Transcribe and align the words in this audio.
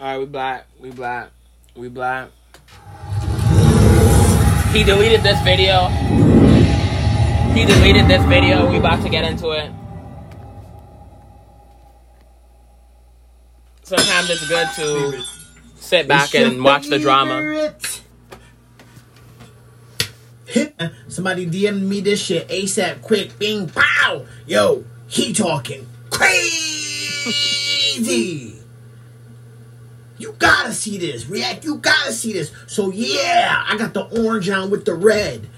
Alright, 0.00 0.18
we 0.18 0.24
black. 0.24 0.66
We 0.80 0.90
black. 0.90 1.30
We 1.76 1.88
black. 1.90 2.30
He 4.72 4.82
deleted 4.82 5.22
this 5.22 5.38
video. 5.42 5.88
He 7.52 7.66
deleted 7.66 8.08
this 8.08 8.24
video. 8.24 8.70
We 8.70 8.78
about 8.78 9.02
to 9.02 9.10
get 9.10 9.24
into 9.24 9.50
it. 9.50 9.70
Sometimes 13.82 14.30
it's 14.30 14.48
good 14.48 14.68
to 14.76 15.22
sit 15.74 16.08
back 16.08 16.34
and 16.34 16.64
watch 16.64 16.86
the 16.86 16.98
drama. 16.98 17.74
Uh, 20.78 20.88
somebody 21.08 21.44
DM 21.46 21.82
me 21.82 22.00
this 22.00 22.22
shit 22.22 22.48
ASAP 22.48 23.02
quick. 23.02 23.38
Bing, 23.38 23.68
pow. 23.68 24.24
Yo, 24.46 24.82
he 25.08 25.34
talking 25.34 25.86
crazy. 26.08 27.40
You 30.20 30.34
gotta 30.38 30.74
see 30.74 30.98
this. 30.98 31.26
React, 31.26 31.64
you 31.64 31.76
gotta 31.78 32.12
see 32.12 32.34
this. 32.34 32.52
So 32.66 32.92
yeah, 32.92 33.64
I 33.66 33.78
got 33.78 33.94
the 33.94 34.04
orange 34.22 34.50
on 34.50 34.70
with 34.70 34.84
the 34.84 34.94
red. 34.94 35.48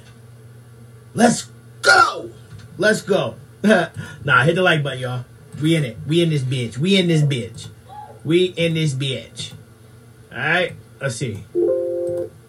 Let's 1.14 1.48
go. 1.82 2.30
Let's 2.78 3.02
go. 3.02 3.34
nah, 3.64 4.44
hit 4.44 4.54
the 4.54 4.62
like 4.62 4.84
button, 4.84 5.00
y'all. 5.00 5.24
We 5.60 5.74
in 5.74 5.84
it. 5.84 5.96
We 6.06 6.22
in 6.22 6.30
this 6.30 6.42
bitch. 6.42 6.78
We 6.78 6.96
in 6.96 7.08
this 7.08 7.22
bitch. 7.22 7.70
We 8.24 8.44
in 8.44 8.74
this 8.74 8.94
bitch. 8.94 9.52
Alright, 10.30 10.74
let's 11.00 11.16
see. 11.16 11.42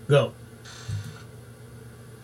Go. 0.08 0.34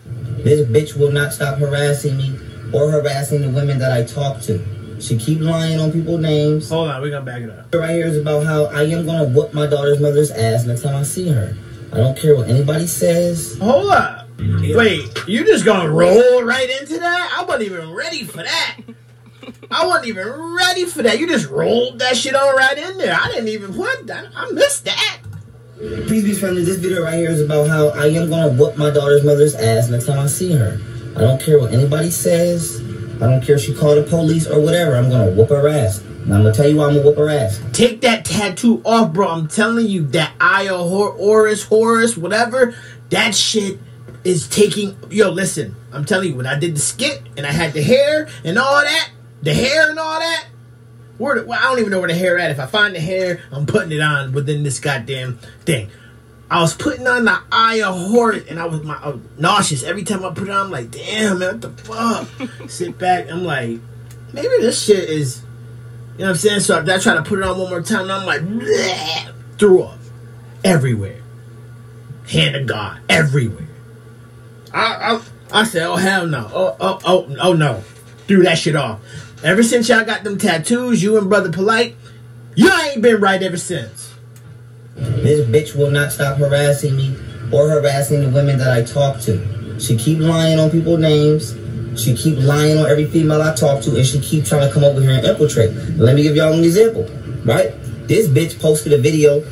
This 0.04 0.68
bitch 0.68 0.96
will 0.96 1.10
not 1.10 1.32
stop 1.32 1.58
harassing 1.58 2.16
me 2.16 2.38
or 2.72 2.92
harassing 2.92 3.42
the 3.42 3.50
women 3.50 3.80
that 3.80 3.90
I 3.90 4.04
talk 4.04 4.40
to. 4.42 4.79
She 5.00 5.16
keep 5.16 5.40
lying 5.40 5.80
on 5.80 5.92
people's 5.92 6.20
names. 6.20 6.68
Hold 6.68 6.90
on, 6.90 7.02
we 7.02 7.10
gonna 7.10 7.24
back 7.24 7.42
it 7.42 7.50
up. 7.50 7.74
Right 7.74 7.90
here 7.90 8.06
is 8.06 8.18
about 8.18 8.44
how 8.44 8.66
I 8.66 8.82
am 8.82 9.06
gonna 9.06 9.24
whoop 9.24 9.54
my 9.54 9.66
daughter's 9.66 9.98
mother's 10.00 10.30
ass 10.30 10.66
next 10.66 10.82
time 10.82 10.94
I 10.94 11.02
see 11.02 11.28
her. 11.28 11.56
I 11.92 11.96
don't 11.96 12.16
care 12.16 12.36
what 12.36 12.48
anybody 12.48 12.86
says. 12.86 13.58
Hold 13.58 13.90
up. 13.90 14.28
Wait, 14.38 15.26
you 15.26 15.44
just 15.44 15.64
gonna 15.64 15.90
roll 15.90 16.42
right 16.42 16.68
into 16.80 16.98
that? 16.98 17.36
I 17.38 17.44
wasn't 17.44 17.64
even 17.64 17.92
ready 17.92 18.24
for 18.24 18.42
that. 18.42 18.76
I 19.70 19.86
wasn't 19.86 20.08
even 20.08 20.28
ready 20.56 20.84
for 20.84 21.02
that. 21.02 21.18
You 21.18 21.26
just 21.26 21.48
rolled 21.48 21.98
that 22.00 22.16
shit 22.16 22.34
on 22.34 22.56
right 22.56 22.76
in 22.76 22.98
there. 22.98 23.16
I 23.18 23.28
didn't 23.28 23.48
even 23.48 23.76
what 23.76 24.06
that. 24.06 24.26
I 24.34 24.50
missed 24.50 24.84
that. 24.84 25.18
Please 25.78 26.24
be 26.24 26.34
friendly. 26.34 26.64
This 26.64 26.76
video 26.76 27.02
right 27.02 27.14
here 27.14 27.30
is 27.30 27.40
about 27.40 27.68
how 27.68 27.88
I 27.88 28.06
am 28.06 28.28
gonna 28.28 28.52
whoop 28.52 28.76
my 28.76 28.90
daughter's 28.90 29.24
mother's 29.24 29.54
ass 29.54 29.88
next 29.88 30.06
time 30.06 30.18
I 30.18 30.26
see 30.26 30.52
her. 30.52 30.78
I 31.16 31.20
don't 31.20 31.40
care 31.40 31.58
what 31.58 31.72
anybody 31.72 32.10
says. 32.10 32.82
I 33.20 33.26
don't 33.26 33.42
care 33.42 33.56
if 33.56 33.62
she 33.62 33.74
called 33.74 33.98
the 33.98 34.02
police 34.02 34.46
or 34.46 34.60
whatever. 34.60 34.96
I'm 34.96 35.10
gonna 35.10 35.30
whoop 35.32 35.50
her 35.50 35.68
ass. 35.68 36.00
And 36.00 36.34
I'm 36.34 36.42
gonna 36.42 36.54
tell 36.54 36.68
you 36.68 36.76
why 36.76 36.86
I'm 36.86 36.94
gonna 36.94 37.06
whoop 37.06 37.18
her 37.18 37.28
ass. 37.28 37.60
Take 37.72 38.00
that 38.00 38.24
tattoo 38.24 38.80
off, 38.84 39.12
bro. 39.12 39.28
I'm 39.28 39.46
telling 39.46 39.86
you 39.86 40.06
that 40.08 40.32
of 40.40 40.88
Hor- 40.88 41.12
Horus, 41.12 41.64
Horus, 41.64 42.16
whatever. 42.16 42.74
That 43.10 43.34
shit 43.34 43.78
is 44.24 44.48
taking. 44.48 44.96
Yo, 45.10 45.30
listen. 45.30 45.76
I'm 45.92 46.04
telling 46.04 46.30
you, 46.30 46.36
when 46.36 46.46
I 46.46 46.58
did 46.58 46.76
the 46.76 46.80
skit 46.80 47.22
and 47.36 47.46
I 47.46 47.52
had 47.52 47.74
the 47.74 47.82
hair 47.82 48.28
and 48.42 48.58
all 48.58 48.80
that, 48.80 49.10
the 49.42 49.52
hair 49.52 49.90
and 49.90 49.98
all 49.98 50.18
that. 50.18 50.46
Where 51.18 51.40
the, 51.40 51.46
well, 51.46 51.58
I 51.58 51.64
don't 51.64 51.80
even 51.80 51.90
know 51.90 51.98
where 51.98 52.08
the 52.08 52.14
hair 52.14 52.38
at. 52.38 52.50
If 52.50 52.58
I 52.58 52.64
find 52.64 52.94
the 52.94 53.00
hair, 53.00 53.42
I'm 53.52 53.66
putting 53.66 53.92
it 53.92 54.00
on 54.00 54.32
within 54.32 54.62
this 54.62 54.80
goddamn 54.80 55.38
thing. 55.66 55.90
I 56.50 56.60
was 56.60 56.74
putting 56.74 57.06
on 57.06 57.24
the 57.24 57.38
eye 57.52 57.80
of 57.82 57.94
Horus, 58.10 58.48
and 58.48 58.58
I 58.58 58.66
was 58.66 58.82
my 58.82 58.96
I 58.96 59.10
was 59.10 59.20
nauseous 59.38 59.84
every 59.84 60.02
time 60.02 60.24
I 60.24 60.34
put 60.34 60.48
it 60.48 60.50
on. 60.50 60.66
I'm 60.66 60.70
like, 60.70 60.90
damn, 60.90 61.38
man, 61.38 61.60
what 61.60 61.60
the 61.60 61.70
fuck? 61.84 62.28
Sit 62.68 62.98
back. 62.98 63.30
I'm 63.30 63.44
like, 63.44 63.78
maybe 64.32 64.48
this 64.60 64.82
shit 64.82 65.08
is, 65.08 65.42
you 66.14 66.18
know 66.18 66.24
what 66.24 66.30
I'm 66.30 66.36
saying? 66.36 66.60
So 66.60 66.76
I, 66.76 66.94
I 66.94 66.98
try 66.98 67.14
to 67.14 67.22
put 67.22 67.38
it 67.38 67.44
on 67.44 67.56
one 67.56 67.70
more 67.70 67.82
time, 67.82 68.02
and 68.02 68.12
I'm 68.12 68.26
like, 68.26 68.40
bleh, 68.40 69.32
threw 69.58 69.84
up 69.84 69.98
everywhere. 70.64 71.22
Hand 72.28 72.56
of 72.56 72.66
God, 72.66 73.00
everywhere. 73.08 73.68
I, 74.74 75.20
I 75.52 75.60
I 75.60 75.64
said, 75.64 75.84
oh 75.84 75.96
hell 75.96 76.26
no, 76.26 76.50
oh 76.52 76.76
oh 76.80 76.98
oh 77.04 77.36
oh 77.40 77.52
no, 77.52 77.84
threw 78.26 78.42
that 78.42 78.58
shit 78.58 78.74
off. 78.74 79.00
Ever 79.44 79.62
since 79.62 79.88
y'all 79.88 80.04
got 80.04 80.24
them 80.24 80.36
tattoos, 80.36 81.00
you 81.00 81.16
and 81.16 81.28
brother 81.28 81.52
polite, 81.52 81.94
you 82.56 82.70
ain't 82.72 83.02
been 83.02 83.20
right 83.20 83.40
ever 83.40 83.56
since. 83.56 84.09
This 85.22 85.46
bitch 85.46 85.76
will 85.76 85.90
not 85.90 86.12
stop 86.12 86.38
harassing 86.38 86.96
me 86.96 87.16
or 87.52 87.68
harassing 87.68 88.20
the 88.20 88.28
women 88.28 88.58
that 88.58 88.70
I 88.70 88.82
talk 88.82 89.20
to. 89.22 89.80
She 89.80 89.96
keep 89.96 90.18
lying 90.18 90.58
on 90.58 90.70
people's 90.70 91.00
names. 91.00 91.56
She 92.00 92.14
keep 92.14 92.38
lying 92.38 92.78
on 92.78 92.86
every 92.88 93.06
female 93.06 93.42
I 93.42 93.54
talk 93.54 93.82
to, 93.84 93.96
and 93.96 94.06
she 94.06 94.20
keep 94.20 94.44
trying 94.44 94.66
to 94.66 94.72
come 94.72 94.84
over 94.84 95.00
here 95.00 95.10
and 95.10 95.26
infiltrate. 95.26 95.72
Let 95.96 96.14
me 96.14 96.22
give 96.22 96.36
y'all 96.36 96.52
an 96.52 96.62
example, 96.62 97.04
right? 97.44 97.72
This 98.06 98.28
bitch 98.28 98.60
posted 98.60 98.92
a 98.92 98.98
video 98.98 99.42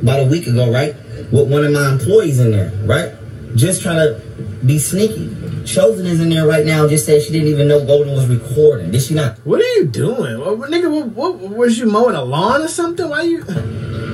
about 0.00 0.20
a 0.20 0.26
week 0.26 0.46
ago, 0.46 0.70
right, 0.70 0.94
with 1.32 1.50
one 1.50 1.64
of 1.64 1.72
my 1.72 1.90
employees 1.92 2.38
in 2.38 2.52
there, 2.52 2.70
right, 2.84 3.14
just 3.56 3.82
trying 3.82 3.96
to 3.96 4.20
be 4.64 4.78
sneaky. 4.78 5.34
Chosen 5.64 6.06
is 6.06 6.20
in 6.20 6.30
there 6.30 6.46
right 6.46 6.64
now. 6.64 6.88
Just 6.88 7.06
said 7.06 7.22
she 7.22 7.32
didn't 7.32 7.48
even 7.48 7.68
know 7.68 7.84
Golden 7.84 8.14
was 8.14 8.26
recording. 8.26 8.90
Did 8.90 9.02
she 9.02 9.14
not? 9.14 9.38
What 9.44 9.60
are 9.60 9.72
you 9.74 9.86
doing? 9.86 10.36
Nigga, 10.36 11.12
what, 11.12 11.36
what, 11.36 11.56
was 11.56 11.78
you 11.78 11.86
mowing 11.86 12.16
a 12.16 12.24
lawn 12.24 12.62
or 12.62 12.68
something? 12.68 13.08
Why 13.08 13.22
you? 13.22 13.44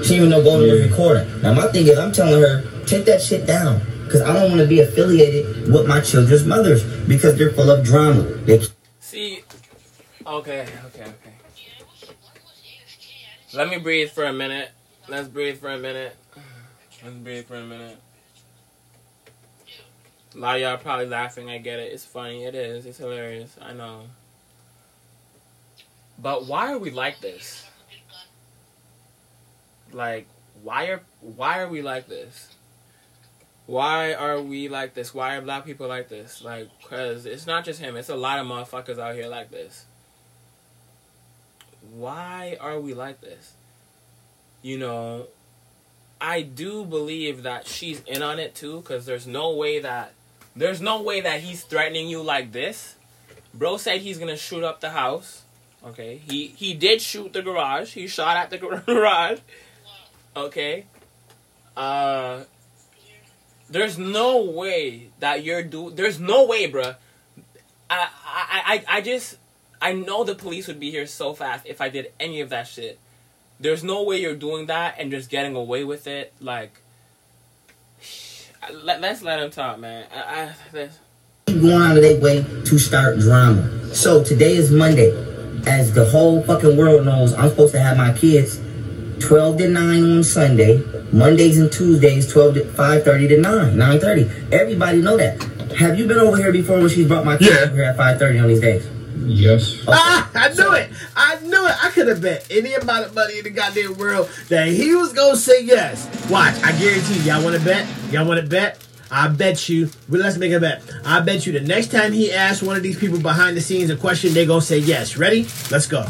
She 0.04 0.10
didn't 0.10 0.26
even 0.26 0.30
know 0.30 0.44
Golden 0.44 0.70
was 0.70 0.82
recording. 0.82 1.40
Now 1.40 1.54
my 1.54 1.66
thing 1.68 1.86
is, 1.86 1.98
I'm 1.98 2.12
telling 2.12 2.38
her, 2.42 2.62
take 2.84 3.06
that 3.06 3.22
shit 3.22 3.46
down. 3.46 3.80
Because 4.04 4.20
I 4.20 4.34
don't 4.34 4.50
want 4.50 4.60
to 4.60 4.66
be 4.66 4.80
affiliated 4.80 5.72
with 5.72 5.88
my 5.88 5.98
children's 6.02 6.44
mothers 6.44 6.84
because 7.08 7.38
they're 7.38 7.52
full 7.52 7.70
of 7.70 7.82
drama. 7.82 8.20
They 8.20 8.60
See, 9.00 9.42
okay, 10.26 10.68
okay, 10.86 11.04
okay. 11.04 11.32
Let 13.54 13.70
me 13.70 13.78
breathe 13.78 14.10
for 14.10 14.24
a 14.24 14.32
minute. 14.32 14.72
Let's 15.08 15.28
breathe 15.28 15.58
for 15.58 15.70
a 15.70 15.78
minute. 15.78 16.14
Let's 17.02 17.16
breathe 17.16 17.46
for 17.46 17.56
a 17.56 17.64
minute. 17.64 17.96
A 20.34 20.38
lot 20.38 20.56
of 20.56 20.60
y'all 20.60 20.76
probably 20.76 21.06
laughing. 21.06 21.48
I 21.48 21.56
get 21.56 21.80
it. 21.80 21.92
It's 21.92 22.04
funny. 22.04 22.44
It 22.44 22.54
is. 22.54 22.84
It's 22.84 22.98
hilarious. 22.98 23.56
I 23.62 23.72
know. 23.72 24.02
But 26.18 26.44
why 26.44 26.72
are 26.72 26.78
we 26.78 26.90
like 26.90 27.20
this? 27.20 27.64
Like, 29.94 30.26
why 30.62 30.86
are 30.86 31.00
why 31.20 31.60
are 31.60 31.68
we 31.68 31.80
like 31.80 32.08
this? 32.08 32.48
Why 33.66 34.12
are 34.12 34.40
we 34.40 34.68
like 34.68 34.92
this? 34.92 35.14
Why 35.14 35.36
are 35.36 35.40
black 35.40 35.64
people 35.64 35.88
like 35.88 36.08
this? 36.08 36.42
Like, 36.42 36.68
cause 36.82 37.24
it's 37.24 37.46
not 37.46 37.64
just 37.64 37.80
him. 37.80 37.96
It's 37.96 38.10
a 38.10 38.16
lot 38.16 38.38
of 38.38 38.46
motherfuckers 38.46 38.98
out 38.98 39.14
here 39.14 39.28
like 39.28 39.50
this. 39.50 39.86
Why 41.92 42.58
are 42.60 42.78
we 42.80 42.92
like 42.92 43.20
this? 43.20 43.54
You 44.62 44.78
know, 44.78 45.28
I 46.20 46.42
do 46.42 46.84
believe 46.84 47.44
that 47.44 47.66
she's 47.66 48.00
in 48.00 48.22
on 48.22 48.38
it 48.38 48.54
too, 48.54 48.82
cause 48.82 49.06
there's 49.06 49.26
no 49.26 49.54
way 49.54 49.78
that 49.78 50.12
there's 50.56 50.80
no 50.80 51.02
way 51.02 51.20
that 51.20 51.40
he's 51.40 51.62
threatening 51.62 52.08
you 52.08 52.20
like 52.20 52.52
this. 52.52 52.96
Bro 53.54 53.76
said 53.76 54.00
he's 54.00 54.18
gonna 54.18 54.36
shoot 54.36 54.64
up 54.64 54.80
the 54.80 54.90
house. 54.90 55.42
Okay, 55.86 56.20
he 56.28 56.48
he 56.48 56.74
did 56.74 57.00
shoot 57.00 57.32
the 57.32 57.42
garage. 57.42 57.92
He 57.92 58.08
shot 58.08 58.36
at 58.36 58.50
the 58.50 58.58
garage. 58.86 59.38
Okay. 60.36 60.86
Uh, 61.76 62.44
there's 63.68 63.98
no 63.98 64.44
way 64.44 65.08
that 65.20 65.44
you're 65.44 65.62
do. 65.62 65.90
There's 65.90 66.20
no 66.20 66.44
way, 66.44 66.70
bruh. 66.70 66.96
I, 67.90 68.08
I, 68.24 68.62
I, 68.66 68.84
I 68.96 69.00
just, 69.00 69.36
I 69.80 69.92
know 69.92 70.24
the 70.24 70.34
police 70.34 70.66
would 70.68 70.80
be 70.80 70.90
here 70.90 71.06
so 71.06 71.34
fast 71.34 71.66
if 71.66 71.80
I 71.80 71.88
did 71.88 72.12
any 72.18 72.40
of 72.40 72.50
that 72.50 72.66
shit. 72.66 72.98
There's 73.60 73.84
no 73.84 74.02
way 74.02 74.20
you're 74.20 74.34
doing 74.34 74.66
that 74.66 74.96
and 74.98 75.10
just 75.10 75.30
getting 75.30 75.54
away 75.54 75.84
with 75.84 76.06
it. 76.06 76.32
Like, 76.40 76.80
let, 78.72 79.00
let's 79.00 79.22
let 79.22 79.40
him 79.40 79.50
talk, 79.50 79.78
man. 79.78 80.06
I, 80.12 80.52
I, 80.72 80.88
going 81.46 81.82
out 81.82 81.96
of 81.96 82.02
their 82.02 82.20
way 82.20 82.42
to 82.42 82.78
start 82.78 83.18
drama. 83.18 83.94
So 83.94 84.24
today 84.24 84.56
is 84.56 84.70
Monday. 84.70 85.12
As 85.66 85.94
the 85.94 86.04
whole 86.04 86.42
fucking 86.42 86.76
world 86.76 87.06
knows, 87.06 87.32
I'm 87.32 87.48
supposed 87.48 87.72
to 87.72 87.80
have 87.80 87.96
my 87.96 88.12
kids 88.12 88.60
12 89.20 89.58
to 89.58 89.68
9 89.68 90.02
on 90.16 90.24
Sunday, 90.24 90.82
Mondays 91.12 91.58
and 91.58 91.70
Tuesdays 91.72 92.30
12 92.32 92.54
to 92.54 92.60
5.30 92.64 93.28
to 93.28 93.40
9, 93.40 93.76
9.30. 93.76 94.52
Everybody 94.52 95.00
know 95.02 95.16
that. 95.16 95.42
Have 95.78 95.98
you 95.98 96.06
been 96.06 96.18
over 96.18 96.36
here 96.36 96.52
before 96.52 96.78
when 96.78 96.88
she 96.88 97.06
brought 97.06 97.24
my 97.24 97.36
kids 97.36 97.50
Yeah. 97.54 97.62
over 97.66 97.74
here 97.74 97.84
at 97.84 97.96
5.30 97.96 98.42
on 98.42 98.48
these 98.48 98.60
days? 98.60 98.86
Yes. 99.26 99.78
Ah, 99.88 100.28
I 100.34 100.52
knew 100.52 100.72
it. 100.72 100.90
I 101.16 101.38
knew 101.40 101.66
it. 101.66 101.84
I 101.84 101.90
could 101.90 102.08
have 102.08 102.20
bet 102.20 102.46
any 102.50 102.74
amount 102.74 103.06
of 103.06 103.14
money 103.14 103.38
in 103.38 103.44
the 103.44 103.50
goddamn 103.50 103.94
world 103.96 104.28
that 104.48 104.68
he 104.68 104.94
was 104.94 105.12
gonna 105.12 105.36
say 105.36 105.62
yes. 105.62 106.06
Watch, 106.28 106.54
I 106.62 106.72
guarantee 106.78 107.14
you. 107.20 107.22
Y'all 107.32 107.42
want 107.42 107.56
to 107.56 107.64
bet? 107.64 107.86
Y'all 108.12 108.26
want 108.26 108.40
to 108.40 108.46
bet? 108.46 108.84
I 109.10 109.28
bet 109.28 109.68
you. 109.68 109.88
Well, 110.08 110.20
let's 110.20 110.36
make 110.36 110.52
a 110.52 110.60
bet. 110.60 110.82
I 111.06 111.20
bet 111.20 111.46
you 111.46 111.52
the 111.52 111.60
next 111.60 111.90
time 111.90 112.12
he 112.12 112.32
asks 112.32 112.62
one 112.62 112.76
of 112.76 112.82
these 112.82 112.98
people 112.98 113.18
behind 113.20 113.56
the 113.56 113.60
scenes 113.60 113.88
a 113.90 113.96
question, 113.96 114.34
they 114.34 114.44
gonna 114.44 114.60
say 114.60 114.78
yes. 114.78 115.16
Ready? 115.16 115.46
Let's 115.70 115.86
go. 115.86 116.04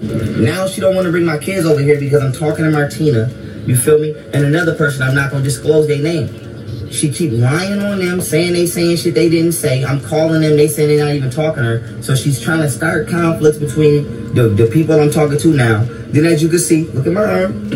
Now 0.00 0.66
she 0.66 0.80
don't 0.80 0.94
want 0.94 1.04
to 1.06 1.10
bring 1.10 1.26
my 1.26 1.38
kids 1.38 1.66
over 1.66 1.80
here 1.80 1.98
because 2.00 2.22
I'm 2.22 2.32
talking 2.32 2.64
to 2.64 2.70
Martina. 2.70 3.28
You 3.66 3.76
feel 3.76 3.98
me? 3.98 4.14
And 4.32 4.44
another 4.44 4.74
person, 4.74 5.02
I'm 5.02 5.14
not 5.14 5.30
gonna 5.30 5.44
disclose 5.44 5.86
their 5.86 6.02
name. 6.02 6.90
She 6.90 7.12
keep 7.12 7.32
lying 7.32 7.78
on 7.80 7.98
them, 8.00 8.20
saying 8.20 8.54
they 8.54 8.66
saying 8.66 8.96
shit 8.96 9.14
they 9.14 9.28
didn't 9.28 9.52
say. 9.52 9.84
I'm 9.84 10.00
calling 10.00 10.40
them, 10.40 10.56
they 10.56 10.66
saying 10.66 10.88
they're 10.88 11.04
not 11.04 11.14
even 11.14 11.30
talking 11.30 11.62
to 11.62 11.78
her. 11.78 12.02
So 12.02 12.16
she's 12.16 12.40
trying 12.40 12.60
to 12.62 12.70
start 12.70 13.08
conflicts 13.08 13.58
between 13.58 14.34
the, 14.34 14.48
the 14.48 14.66
people 14.66 14.98
I'm 14.98 15.10
talking 15.10 15.38
to 15.38 15.48
now. 15.54 15.84
Then 16.08 16.24
as 16.24 16.42
you 16.42 16.48
can 16.48 16.58
see, 16.58 16.84
look 16.88 17.06
at 17.06 17.12
my 17.12 17.22
arm. 17.22 17.70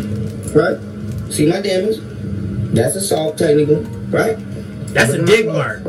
right? 0.53 0.79
See 1.33 1.47
my 1.49 1.61
damage? 1.61 1.99
That's 2.75 2.97
assault, 2.97 3.39
technical, 3.39 3.83
right? 4.11 4.37
That's 4.95 5.13
a 5.13 5.25
dig 5.25 5.47
mark. 5.47 5.83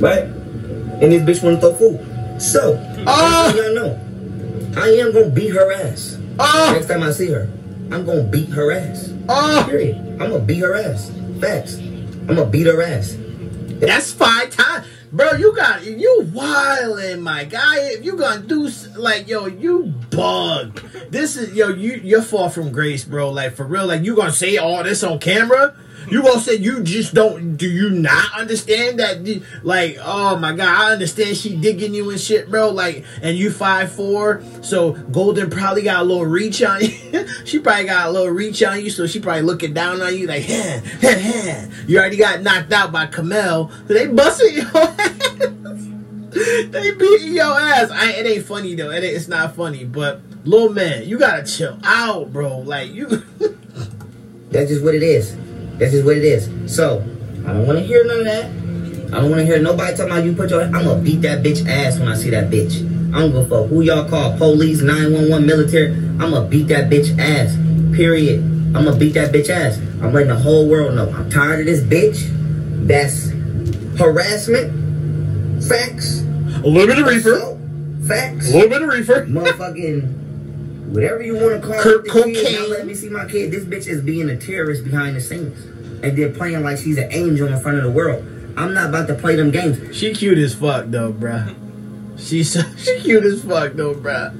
Right? 0.00 0.24
And 1.00 1.10
this 1.12 1.22
bitch 1.22 1.42
wanna 1.42 1.58
throw 1.58 1.72
food. 1.74 2.40
So, 2.40 2.76
Ah! 3.06 3.50
oh. 3.52 3.56
y'all 3.60 3.74
know, 3.74 4.00
I 4.76 4.88
am 5.00 5.12
gonna 5.12 5.30
beat 5.30 5.50
her 5.54 5.72
ass. 5.72 6.18
Ah! 6.38 6.72
Next 6.74 6.86
time 6.86 7.02
I 7.02 7.10
see 7.10 7.28
her, 7.30 7.48
I'm 7.90 8.04
gonna 8.04 8.22
beat 8.22 8.48
her 8.50 8.72
ass. 8.72 9.12
Oh, 9.28 9.64
Period. 9.68 9.96
I'm 10.20 10.30
gonna 10.30 10.38
beat 10.40 10.60
her 10.60 10.74
ass. 10.74 11.10
Facts. 11.40 11.78
I'm 11.78 12.26
gonna 12.26 12.46
beat 12.46 12.66
her 12.66 12.82
ass. 12.82 13.16
that's 13.80 14.12
five 14.12 14.50
times. 14.50 14.86
Bro, 15.10 15.32
you 15.32 15.56
got 15.56 15.84
you 15.84 16.30
wildin', 16.34 17.22
my 17.22 17.44
guy. 17.44 17.78
If 17.78 18.04
you 18.04 18.16
gonna 18.16 18.42
do 18.42 18.68
like 18.96 19.26
yo, 19.26 19.46
you 19.46 19.86
bug. 20.10 20.80
This 21.10 21.36
is 21.36 21.54
yo, 21.54 21.68
you 21.70 21.94
you're 22.04 22.22
far 22.22 22.50
from 22.50 22.70
grace, 22.72 23.04
bro. 23.04 23.30
Like 23.30 23.54
for 23.54 23.64
real, 23.64 23.86
like 23.86 24.04
you 24.04 24.14
gonna 24.14 24.32
say 24.32 24.58
all 24.58 24.82
this 24.84 25.02
on 25.02 25.18
camera? 25.18 25.74
You 26.10 26.22
gonna 26.22 26.40
say 26.40 26.54
you 26.54 26.82
just 26.82 27.12
don't? 27.12 27.56
Do 27.56 27.68
you 27.68 27.90
not 27.90 28.38
understand 28.38 28.98
that? 28.98 29.42
Like, 29.62 29.98
oh 30.00 30.38
my 30.38 30.52
god, 30.52 30.68
I 30.68 30.92
understand 30.92 31.36
she 31.36 31.56
digging 31.56 31.92
you 31.92 32.10
and 32.10 32.20
shit, 32.20 32.50
bro. 32.50 32.70
Like, 32.70 33.04
and 33.20 33.36
you 33.36 33.50
five 33.50 33.92
four, 33.92 34.42
so 34.62 34.92
Golden 34.92 35.50
probably 35.50 35.82
got 35.82 36.00
a 36.00 36.04
little 36.04 36.24
reach 36.24 36.62
on 36.62 36.80
you. 36.82 37.26
she 37.44 37.58
probably 37.58 37.84
got 37.84 38.08
a 38.08 38.10
little 38.10 38.30
reach 38.30 38.62
on 38.62 38.80
you, 38.80 38.90
so 38.90 39.06
she 39.06 39.20
probably 39.20 39.42
looking 39.42 39.74
down 39.74 40.00
on 40.00 40.16
you 40.16 40.26
like, 40.26 40.44
heh, 40.44 40.80
heh, 41.00 41.18
heh. 41.18 41.68
You 41.86 41.98
already 41.98 42.16
got 42.16 42.42
knocked 42.42 42.72
out 42.72 42.90
by 42.90 43.06
Kamel. 43.06 43.70
So 43.86 43.94
they 43.94 44.06
busting 44.06 44.54
your 44.56 44.66
ass. 44.76 45.88
they 46.30 46.92
beating 46.92 47.34
your 47.34 47.60
ass. 47.60 47.90
I, 47.90 48.12
it 48.12 48.26
ain't 48.26 48.44
funny 48.46 48.74
though. 48.74 48.90
It 48.90 49.04
it's 49.04 49.28
not 49.28 49.54
funny, 49.54 49.84
but 49.84 50.22
little 50.44 50.72
man, 50.72 51.06
you 51.06 51.18
gotta 51.18 51.44
chill 51.44 51.78
out, 51.82 52.32
bro. 52.32 52.60
Like 52.60 52.92
you. 52.92 53.06
That's 54.50 54.70
just 54.70 54.82
what 54.82 54.94
it 54.94 55.02
is. 55.02 55.36
That's 55.78 55.92
just 55.92 56.04
what 56.04 56.16
it 56.16 56.24
is. 56.24 56.50
So, 56.72 57.04
I 57.46 57.52
don't 57.52 57.66
want 57.66 57.78
to 57.78 57.84
hear 57.84 58.04
none 58.04 58.20
of 58.20 58.24
that. 58.26 58.44
I 59.08 59.20
don't 59.20 59.30
want 59.30 59.40
to 59.40 59.46
hear 59.46 59.58
nobody 59.58 59.96
talking 59.96 60.12
about 60.12 60.24
you 60.24 60.34
put 60.34 60.50
your. 60.50 60.62
I'm 60.62 60.72
gonna 60.72 61.00
beat 61.00 61.22
that 61.22 61.42
bitch 61.42 61.66
ass 61.66 61.98
when 61.98 62.08
I 62.08 62.14
see 62.14 62.28
that 62.30 62.50
bitch. 62.50 62.84
I 63.14 63.20
don't 63.20 63.32
give 63.32 63.50
a 63.50 63.62
fuck 63.62 63.70
who 63.70 63.80
y'all 63.80 64.06
call 64.06 64.36
police, 64.36 64.82
911, 64.82 65.46
military. 65.46 65.92
I'm 65.92 66.30
gonna 66.30 66.46
beat 66.46 66.68
that 66.68 66.90
bitch 66.90 67.18
ass. 67.18 67.56
Period. 67.96 68.40
I'm 68.40 68.84
gonna 68.84 68.96
beat 68.96 69.14
that 69.14 69.32
bitch 69.32 69.48
ass. 69.48 69.78
I'm 70.02 70.12
letting 70.12 70.28
the 70.28 70.36
whole 70.36 70.68
world 70.68 70.94
know. 70.94 71.08
I'm 71.08 71.30
tired 71.30 71.60
of 71.60 71.66
this 71.66 71.80
bitch. 71.80 72.28
That's 72.86 73.30
harassment. 73.98 75.64
Facts. 75.64 76.20
a 76.20 76.66
little 76.66 76.86
bit 76.86 76.98
of 76.98 77.06
reefer. 77.06 77.58
Facts. 78.06 78.50
A 78.50 78.52
little 78.52 78.68
bit 78.68 78.82
of 78.82 78.88
reefer. 78.88 79.24
Motherfucking 79.26 80.17
whatever 80.88 81.22
you 81.22 81.34
want 81.34 81.60
to 81.60 81.66
call 81.66 81.80
Cur- 81.82 82.00
it. 82.00 82.04
kid, 82.04 82.12
cocaine. 82.12 82.54
Not 82.60 82.68
let 82.70 82.86
me 82.86 82.94
see 82.94 83.08
my 83.08 83.26
kid. 83.26 83.50
This 83.50 83.64
bitch 83.64 83.86
is 83.86 84.02
being 84.02 84.28
a 84.30 84.36
terrorist 84.36 84.84
behind 84.84 85.16
the 85.16 85.20
scenes, 85.20 85.64
and 86.02 86.16
they're 86.16 86.30
playing 86.32 86.62
like 86.62 86.78
she's 86.78 86.98
an 86.98 87.12
angel 87.12 87.48
in 87.48 87.58
front 87.60 87.78
of 87.78 87.84
the 87.84 87.90
world. 87.90 88.24
I'm 88.56 88.74
not 88.74 88.88
about 88.88 89.06
to 89.08 89.14
play 89.14 89.36
them 89.36 89.50
games. 89.50 89.96
She 89.96 90.12
cute 90.14 90.38
as 90.38 90.54
fuck 90.54 90.86
though, 90.88 91.12
bruh. 91.12 91.54
She's 92.18 92.52
so, 92.54 92.62
she 92.76 92.98
cute 93.00 93.24
as 93.24 93.44
fuck 93.44 93.74
though, 93.74 93.94
bruh. 93.94 94.34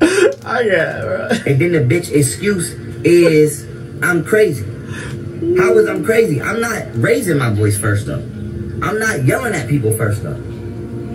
I 0.02 0.62
got 0.64 0.64
it, 0.64 0.68
bruh. 1.04 1.46
And 1.46 1.60
then 1.60 1.72
the 1.72 1.78
bitch 1.94 2.10
excuse 2.12 2.72
is 3.04 3.64
I'm 4.02 4.24
crazy. 4.24 4.64
How 5.58 5.76
is 5.78 5.88
I'm 5.88 6.04
crazy? 6.04 6.40
I'm 6.40 6.60
not 6.60 6.82
raising 6.94 7.38
my 7.38 7.50
voice 7.50 7.78
first 7.78 8.06
though. 8.06 8.20
I'm 8.82 8.98
not 8.98 9.24
yelling 9.24 9.54
at 9.54 9.68
people 9.68 9.96
first 9.96 10.22
though. 10.22 10.34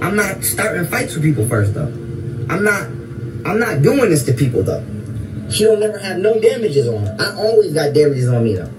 I'm 0.02 0.16
not 0.16 0.44
starting 0.44 0.86
fights 0.86 1.14
with 1.16 1.24
people 1.24 1.46
first 1.48 1.74
though. 1.74 1.88
I'm 2.50 2.64
not 2.64 2.88
I'm 3.46 3.60
not 3.60 3.82
doing 3.82 4.10
this 4.10 4.24
to 4.26 4.34
people 4.34 4.64
though. 4.64 4.84
She 5.50 5.64
don't 5.64 5.80
never 5.80 5.98
have 5.98 6.18
no 6.18 6.40
damages 6.40 6.88
on 6.88 7.06
her. 7.06 7.16
I 7.20 7.36
always 7.36 7.74
got 7.74 7.94
damages 7.94 8.30
on 8.30 8.44
me 8.44 8.56
though. 8.56 8.70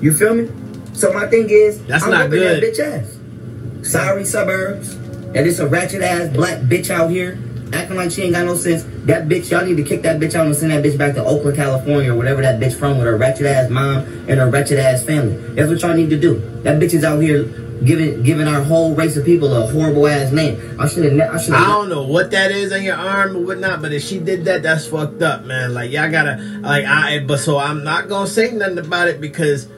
You 0.00 0.12
feel 0.12 0.34
me? 0.34 0.48
So 0.94 1.12
my 1.12 1.26
thing 1.28 1.48
is 1.48 1.82
That's 1.86 2.04
I'm 2.04 2.10
not 2.10 2.24
whooping 2.30 2.40
that 2.40 2.60
good. 2.60 2.74
bitch 2.74 2.80
ass. 2.80 3.88
Sorry 3.90 4.24
suburbs. 4.24 4.94
and 4.94 5.38
it's 5.46 5.58
a 5.58 5.66
ratchet 5.66 6.02
ass 6.02 6.28
black 6.34 6.58
bitch 6.60 6.90
out 6.90 7.10
here 7.10 7.38
acting 7.72 7.96
like 7.96 8.10
she 8.10 8.22
ain't 8.22 8.32
got 8.34 8.44
no 8.44 8.54
sense. 8.54 8.82
That 9.06 9.28
bitch, 9.28 9.50
y'all 9.50 9.64
need 9.64 9.76
to 9.78 9.82
kick 9.82 10.02
that 10.02 10.20
bitch 10.20 10.34
out 10.34 10.44
and 10.46 10.54
send 10.54 10.72
that 10.72 10.84
bitch 10.84 10.98
back 10.98 11.14
to 11.14 11.24
Oakland, 11.24 11.56
California, 11.56 12.12
or 12.12 12.16
whatever 12.16 12.42
that 12.42 12.60
bitch 12.60 12.74
from 12.74 12.98
with 12.98 13.06
her 13.06 13.16
ratchet 13.16 13.46
ass 13.46 13.70
mom 13.70 14.00
and 14.28 14.32
her 14.38 14.50
ratchet 14.50 14.78
ass 14.78 15.02
family. 15.02 15.36
That's 15.54 15.70
what 15.70 15.80
y'all 15.80 15.94
need 15.94 16.10
to 16.10 16.18
do. 16.18 16.38
That 16.64 16.78
bitch 16.80 16.92
is 16.94 17.02
out 17.02 17.20
here 17.20 17.44
giving 17.84 18.22
giving 18.22 18.48
our 18.48 18.62
whole 18.62 18.94
race 18.94 19.16
of 19.16 19.24
people 19.24 19.52
a 19.54 19.66
horrible 19.72 20.06
ass 20.06 20.32
name. 20.32 20.80
I 20.80 20.88
should 20.88 21.04
have. 21.04 21.50
I 21.52 21.56
I 21.56 21.66
don't 21.68 21.88
know 21.88 22.02
what 22.02 22.30
that 22.30 22.50
is 22.50 22.72
on 22.72 22.82
your 22.82 22.96
arm 22.96 23.36
or 23.36 23.40
whatnot, 23.40 23.82
but 23.82 23.92
if 23.92 24.02
she 24.02 24.18
did 24.18 24.44
that, 24.44 24.62
that's 24.62 24.86
fucked 24.86 25.22
up, 25.22 25.44
man. 25.44 25.74
Like 25.74 25.90
y'all 25.90 26.10
gotta 26.10 26.36
like 26.62 26.84
I 26.84 27.20
but 27.20 27.38
so 27.38 27.58
I'm 27.58 27.84
not 27.84 28.08
gonna 28.08 28.26
say 28.26 28.52
nothing 28.52 28.78
about 28.78 29.08
it 29.08 29.20
because 29.20 29.68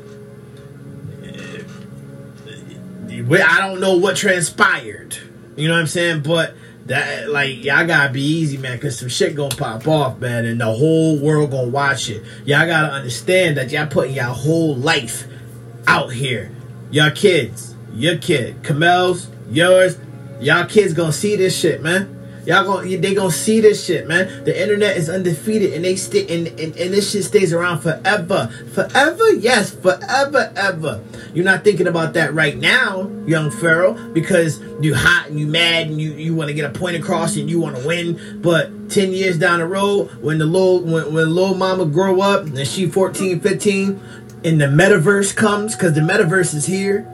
I 3.09 3.61
don't 3.61 3.81
know 3.81 3.97
what 3.97 4.17
transpired. 4.17 5.19
You 5.57 5.69
know 5.69 5.75
what 5.75 5.81
I'm 5.81 5.87
saying? 5.87 6.23
But 6.23 6.55
that 6.87 7.31
like 7.31 7.65
y'all 7.65 7.87
gotta 7.87 8.13
be 8.13 8.23
easy, 8.23 8.59
man, 8.59 8.79
cause 8.79 8.99
some 8.99 9.09
shit 9.09 9.35
gonna 9.35 9.55
pop 9.55 9.87
off, 9.89 10.19
man, 10.19 10.45
and 10.45 10.61
the 10.61 10.67
whole 10.67 11.19
world 11.19 11.51
gonna 11.51 11.69
watch 11.69 12.11
it. 12.11 12.23
Y'all 12.45 12.67
gotta 12.67 12.93
understand 12.93 13.57
that 13.57 13.71
y'all 13.71 13.87
putting 13.87 14.15
y'all 14.15 14.35
whole 14.35 14.77
life 14.77 15.27
out 15.87 16.13
here. 16.13 16.51
Y'all 16.91 17.11
kids, 17.11 17.74
your 17.95 18.19
kid, 18.19 18.63
Kamel's, 18.63 19.29
yours, 19.51 19.99
y'all 20.41 20.67
kids 20.67 20.95
gonna 20.95 21.13
see 21.13 21.37
this 21.37 21.59
shit, 21.59 21.83
man. 21.83 22.11
Y'all 22.47 22.65
gonna 22.65 22.97
they 22.99 23.15
gonna 23.15 23.31
see 23.31 23.61
this 23.61 23.85
shit, 23.85 24.07
man. 24.07 24.45
The 24.45 24.61
internet 24.61 24.99
is 24.99 25.09
undefeated, 25.09 25.73
and 25.73 25.85
they 25.85 25.97
stay 25.97 26.23
and, 26.23 26.49
and 26.49 26.77
and 26.77 26.93
this 26.93 27.11
shit 27.11 27.25
stays 27.25 27.55
around 27.55 27.81
forever, 27.81 28.49
forever. 28.75 29.31
Yes, 29.33 29.71
forever, 29.71 30.53
ever. 30.55 31.03
You're 31.33 31.47
not 31.47 31.65
thinking 31.65 31.87
about 31.87 32.13
that 32.15 32.35
right 32.35 32.57
now, 32.57 33.11
young 33.27 33.51
Pharaoh, 33.51 33.95
because 34.13 34.61
you're 34.83 34.97
hot 34.97 35.29
and 35.29 35.41
you're 35.41 35.49
mad 35.49 35.87
and 35.87 35.99
you 35.99 36.13
you 36.13 36.35
want 36.35 36.49
to 36.49 36.55
get 36.55 36.71
a 36.71 36.79
point 36.79 36.97
across 36.97 37.37
and 37.37 37.49
you 37.49 37.61
want 37.61 37.77
to 37.77 37.87
win. 37.87 38.43
But 38.43 38.91
ten 38.91 39.13
years 39.13 39.39
down 39.39 39.61
the 39.61 39.67
road, 39.67 40.09
when 40.21 40.37
the 40.37 40.47
little 40.47 40.81
when 40.81 41.15
when 41.15 41.35
little 41.35 41.55
mama 41.55 41.87
grow 41.87 42.21
up 42.21 42.45
and 42.45 42.67
she 42.67 42.87
14, 42.87 43.41
15, 43.41 44.01
and 44.45 44.61
the 44.61 44.67
metaverse 44.67 45.35
comes, 45.35 45.75
because 45.75 45.95
the 45.95 46.03
metaverse 46.03 46.55
is 46.55 46.67
here 46.67 47.11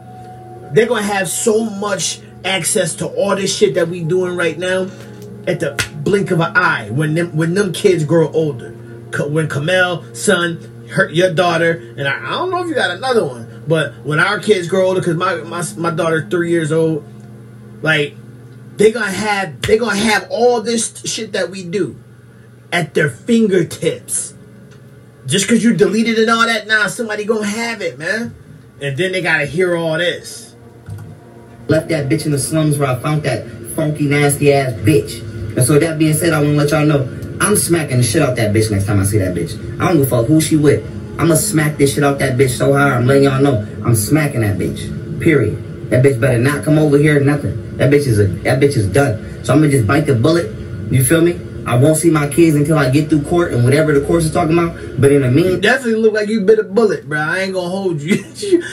they're 0.72 0.86
gonna 0.86 1.02
have 1.02 1.28
so 1.28 1.64
much 1.64 2.20
access 2.44 2.94
to 2.96 3.06
all 3.06 3.36
this 3.36 3.56
shit 3.56 3.74
that 3.74 3.88
we 3.88 4.02
doing 4.02 4.36
right 4.36 4.58
now 4.58 4.88
at 5.46 5.60
the 5.60 5.90
blink 6.02 6.30
of 6.30 6.40
an 6.40 6.56
eye 6.56 6.90
when 6.90 7.14
them 7.14 7.36
when 7.36 7.54
them 7.54 7.72
kids 7.72 8.04
grow 8.04 8.30
older. 8.32 8.76
When 9.28 9.48
Kamel, 9.48 10.14
son, 10.14 10.86
hurt 10.88 11.12
your 11.12 11.34
daughter, 11.34 11.72
and 11.96 12.06
I, 12.06 12.26
I 12.26 12.30
don't 12.30 12.50
know 12.50 12.62
if 12.62 12.68
you 12.68 12.74
got 12.74 12.92
another 12.92 13.24
one, 13.24 13.64
but 13.66 14.04
when 14.04 14.20
our 14.20 14.38
kids 14.38 14.68
grow 14.68 14.86
older, 14.86 15.00
because 15.00 15.16
my, 15.16 15.36
my 15.36 15.64
my 15.76 15.90
daughter's 15.90 16.30
three 16.30 16.50
years 16.50 16.70
old, 16.70 17.04
like 17.82 18.14
they 18.76 18.92
gonna 18.92 19.10
have 19.10 19.60
they 19.62 19.78
gonna 19.78 19.96
have 19.96 20.28
all 20.30 20.60
this 20.60 21.02
shit 21.04 21.32
that 21.32 21.50
we 21.50 21.64
do 21.64 21.98
at 22.72 22.94
their 22.94 23.10
fingertips. 23.10 24.34
Just 25.26 25.46
because 25.46 25.62
you 25.62 25.74
deleted 25.76 26.18
and 26.18 26.30
all 26.30 26.46
that, 26.46 26.66
now 26.66 26.86
somebody 26.86 27.24
gonna 27.24 27.46
have 27.46 27.82
it, 27.82 27.98
man. 27.98 28.34
And 28.80 28.96
then 28.96 29.12
they 29.12 29.22
gotta 29.22 29.46
hear 29.46 29.76
all 29.76 29.98
this. 29.98 30.49
Left 31.68 31.88
that 31.88 32.08
bitch 32.08 32.26
in 32.26 32.32
the 32.32 32.38
slums 32.38 32.78
where 32.78 32.88
I 32.88 32.98
found 32.98 33.22
that 33.24 33.46
funky, 33.74 34.06
nasty 34.06 34.52
ass 34.52 34.72
bitch. 34.72 35.20
And 35.56 35.64
so 35.64 35.78
that 35.78 35.98
being 35.98 36.14
said, 36.14 36.32
I 36.32 36.38
want 36.42 36.52
to 36.52 36.56
let 36.56 36.70
y'all 36.70 36.86
know 36.86 37.18
I'm 37.40 37.56
smacking 37.56 37.96
the 37.96 38.02
shit 38.02 38.22
out 38.22 38.36
that 38.36 38.54
bitch 38.54 38.70
next 38.70 38.86
time 38.86 39.00
I 39.00 39.04
see 39.04 39.18
that 39.18 39.34
bitch. 39.34 39.58
I 39.80 39.88
don't 39.88 39.98
give 39.98 40.06
a 40.06 40.10
fuck 40.10 40.26
who 40.26 40.40
she 40.40 40.56
with. 40.56 40.84
I'ma 41.18 41.34
smack 41.34 41.76
this 41.76 41.94
shit 41.94 42.04
out 42.04 42.18
that 42.18 42.38
bitch 42.38 42.56
so 42.56 42.72
hard. 42.72 42.92
I'm 42.92 43.06
letting 43.06 43.24
y'all 43.24 43.42
know 43.42 43.66
I'm 43.84 43.94
smacking 43.94 44.40
that 44.42 44.58
bitch. 44.58 45.20
Period. 45.20 45.90
That 45.90 46.04
bitch 46.04 46.20
better 46.20 46.38
not 46.38 46.64
come 46.64 46.78
over 46.78 46.98
here. 46.98 47.18
Nothing. 47.20 47.76
That 47.76 47.90
bitch 47.90 48.06
is 48.06 48.18
a 48.18 48.26
that 48.44 48.60
bitch 48.60 48.76
is 48.76 48.86
done. 48.86 49.44
So 49.44 49.52
I'm 49.52 49.60
gonna 49.60 49.70
just 49.70 49.86
bite 49.86 50.06
the 50.06 50.14
bullet. 50.14 50.54
You 50.90 51.04
feel 51.04 51.20
me? 51.20 51.32
I 51.66 51.76
won't 51.76 51.96
see 51.96 52.10
my 52.10 52.26
kids 52.28 52.56
until 52.56 52.78
I 52.78 52.90
get 52.90 53.08
through 53.08 53.22
court 53.22 53.52
and 53.52 53.64
whatever 53.64 53.92
the 53.92 54.04
court 54.06 54.22
is 54.22 54.32
talking 54.32 54.58
about. 54.58 54.76
But 54.98 55.12
in 55.12 55.22
the 55.22 55.42
You 55.42 55.58
definitely 55.58 56.00
look 56.00 56.14
like 56.14 56.28
you 56.28 56.40
bit 56.40 56.58
a 56.58 56.64
bullet, 56.64 57.08
bro. 57.08 57.18
I 57.18 57.40
ain't 57.40 57.54
gonna 57.54 57.68
hold 57.68 58.00
you. 58.00 58.24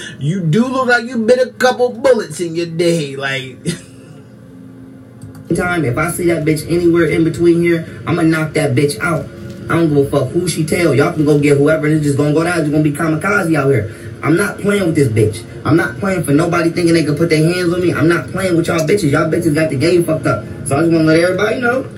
you 0.20 0.42
do 0.42 0.66
look 0.66 0.88
like 0.88 1.06
you 1.06 1.18
bit 1.26 1.46
a 1.46 1.52
couple 1.52 1.90
bullets 1.90 2.40
in 2.40 2.56
your 2.56 2.66
day. 2.66 3.16
Like, 3.16 3.58
time, 5.56 5.86
if 5.86 5.98
I 5.98 6.12
see 6.12 6.26
that 6.28 6.46
bitch 6.46 6.70
anywhere 6.70 7.06
in 7.06 7.24
between 7.24 7.62
here, 7.62 8.02
I'ma 8.08 8.22
knock 8.24 8.54
that 8.54 8.76
bitch 8.76 9.00
out. 9.00 9.26
I 9.70 9.76
don't 9.76 9.90
give 9.90 9.98
a 9.98 10.10
fuck 10.10 10.30
who 10.32 10.48
she 10.48 10.66
tell. 10.66 10.96
Y'all 10.96 11.14
can 11.14 11.26
go 11.26 11.40
get 11.40 11.58
whoever 11.58 11.88
and 11.88 11.96
it's 11.98 12.06
just 12.06 12.18
gonna 12.18 12.34
go 12.34 12.44
down. 12.44 12.60
It's 12.60 12.70
gonna 12.70 12.84
be 12.84 12.94
kamikaze 12.94 13.54
out 13.56 13.70
here. 13.70 13.94
I'm 14.24 14.38
not 14.38 14.60
playing 14.60 14.86
with 14.86 14.96
this 14.96 15.10
bitch. 15.10 15.46
I'm 15.66 15.76
not 15.76 15.98
playing 15.98 16.24
for 16.24 16.32
nobody 16.32 16.70
thinking 16.70 16.94
they 16.94 17.04
can 17.04 17.16
put 17.16 17.30
their 17.30 17.44
hands 17.44 17.74
on 17.74 17.82
me. 17.82 17.94
I'm 17.94 18.08
not 18.08 18.30
playing 18.30 18.56
with 18.56 18.68
y'all 18.68 18.80
bitches. 18.80 19.12
Y'all 19.12 19.30
bitches 19.30 19.54
got 19.54 19.70
the 19.70 19.78
game 19.78 20.06
fucked 20.06 20.26
up. 20.26 20.46
So 20.66 20.78
I 20.78 20.82
just 20.82 20.92
wanna 20.92 21.04
let 21.04 21.20
everybody 21.20 21.60
know 21.60 21.97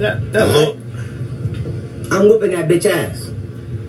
that, 0.00 0.32
that 0.32 0.42
uh-huh. 0.42 0.58
look. 0.58 0.76
I'm 2.12 2.28
whooping 2.28 2.52
that 2.52 2.68
bitch 2.68 2.86
ass. 2.86 3.28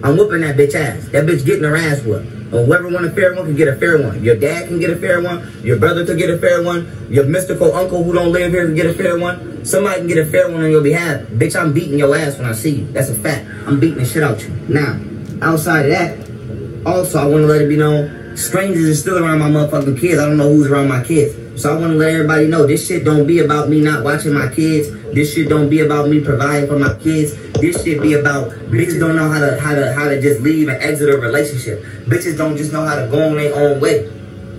I'm 0.03 0.17
whooping 0.17 0.41
that 0.41 0.55
bitch 0.55 0.75
ass. 0.75 1.07
That 1.09 1.25
bitch 1.25 1.45
getting 1.45 1.63
her 1.63 1.75
ass 1.75 2.01
whooped. 2.03 2.25
And 2.25 2.65
whoever 2.65 2.87
want 2.87 3.05
a 3.05 3.11
fair 3.11 3.35
one 3.35 3.45
can 3.45 3.55
get 3.55 3.67
a 3.67 3.75
fair 3.75 4.01
one. 4.01 4.23
Your 4.23 4.35
dad 4.35 4.69
can 4.69 4.79
get 4.79 4.89
a 4.89 4.95
fair 4.95 5.21
one. 5.21 5.51
Your 5.63 5.77
brother 5.77 6.05
could 6.05 6.17
get 6.17 6.29
a 6.29 6.37
fair 6.37 6.63
one. 6.63 7.07
Your 7.09 7.25
mystical 7.25 7.73
uncle 7.73 8.03
who 8.03 8.13
don't 8.13 8.31
live 8.31 8.53
here 8.53 8.65
can 8.65 8.75
get 8.75 8.85
a 8.85 8.93
fair 8.93 9.19
one. 9.19 9.65
Somebody 9.65 9.99
can 9.99 10.07
get 10.07 10.17
a 10.17 10.25
fair 10.25 10.49
one 10.49 10.63
on 10.63 10.71
your 10.71 10.81
behalf. 10.81 11.21
Bitch, 11.23 11.59
I'm 11.59 11.73
beating 11.73 11.99
your 11.99 12.15
ass 12.15 12.37
when 12.37 12.47
I 12.47 12.53
see 12.53 12.77
you. 12.77 12.91
That's 12.93 13.09
a 13.09 13.15
fact. 13.15 13.45
I'm 13.65 13.79
beating 13.81 13.97
the 13.97 14.05
shit 14.05 14.23
out 14.23 14.41
you. 14.41 14.49
Now, 14.69 14.97
outside 15.41 15.87
of 15.87 15.91
that, 15.91 16.85
also 16.87 17.19
I 17.19 17.25
want 17.27 17.41
to 17.41 17.47
let 17.47 17.61
it 17.61 17.67
be 17.67 17.75
known, 17.75 18.37
strangers 18.37 18.89
are 18.89 18.95
still 18.95 19.23
around 19.23 19.39
my 19.39 19.49
motherfucking 19.49 19.99
kids. 19.99 20.19
I 20.19 20.25
don't 20.25 20.37
know 20.37 20.49
who's 20.49 20.67
around 20.67 20.87
my 20.87 21.03
kids. 21.03 21.35
So 21.57 21.75
I 21.75 21.79
want 21.79 21.93
to 21.93 21.97
let 21.97 22.13
everybody 22.13 22.45
know 22.45 22.67
this 22.67 22.87
shit 22.87 23.03
don't 23.03 23.25
be 23.25 23.39
about 23.39 23.67
me 23.67 23.81
not 23.81 24.03
watching 24.03 24.31
my 24.31 24.47
kids. 24.47 24.91
This 25.13 25.33
shit 25.33 25.49
don't 25.49 25.69
be 25.69 25.79
about 25.79 26.07
me 26.07 26.23
providing 26.23 26.69
for 26.69 26.77
my 26.77 26.93
kids. 26.99 27.35
This 27.53 27.83
shit 27.83 27.99
be 27.99 28.13
about 28.13 28.51
bitches 28.69 28.99
don't 28.99 29.15
know 29.15 29.27
how 29.27 29.39
to 29.39 29.59
how 29.59 29.73
to 29.73 29.91
how 29.93 30.07
to 30.07 30.21
just 30.21 30.41
leave 30.41 30.67
and 30.67 30.77
exit 30.77 31.09
a 31.09 31.17
relationship. 31.17 31.81
Bitches 32.05 32.37
don't 32.37 32.57
just 32.57 32.71
know 32.71 32.85
how 32.85 32.95
to 32.95 33.07
go 33.07 33.29
on 33.29 33.37
their 33.37 33.55
own 33.55 33.79
way. 33.79 34.07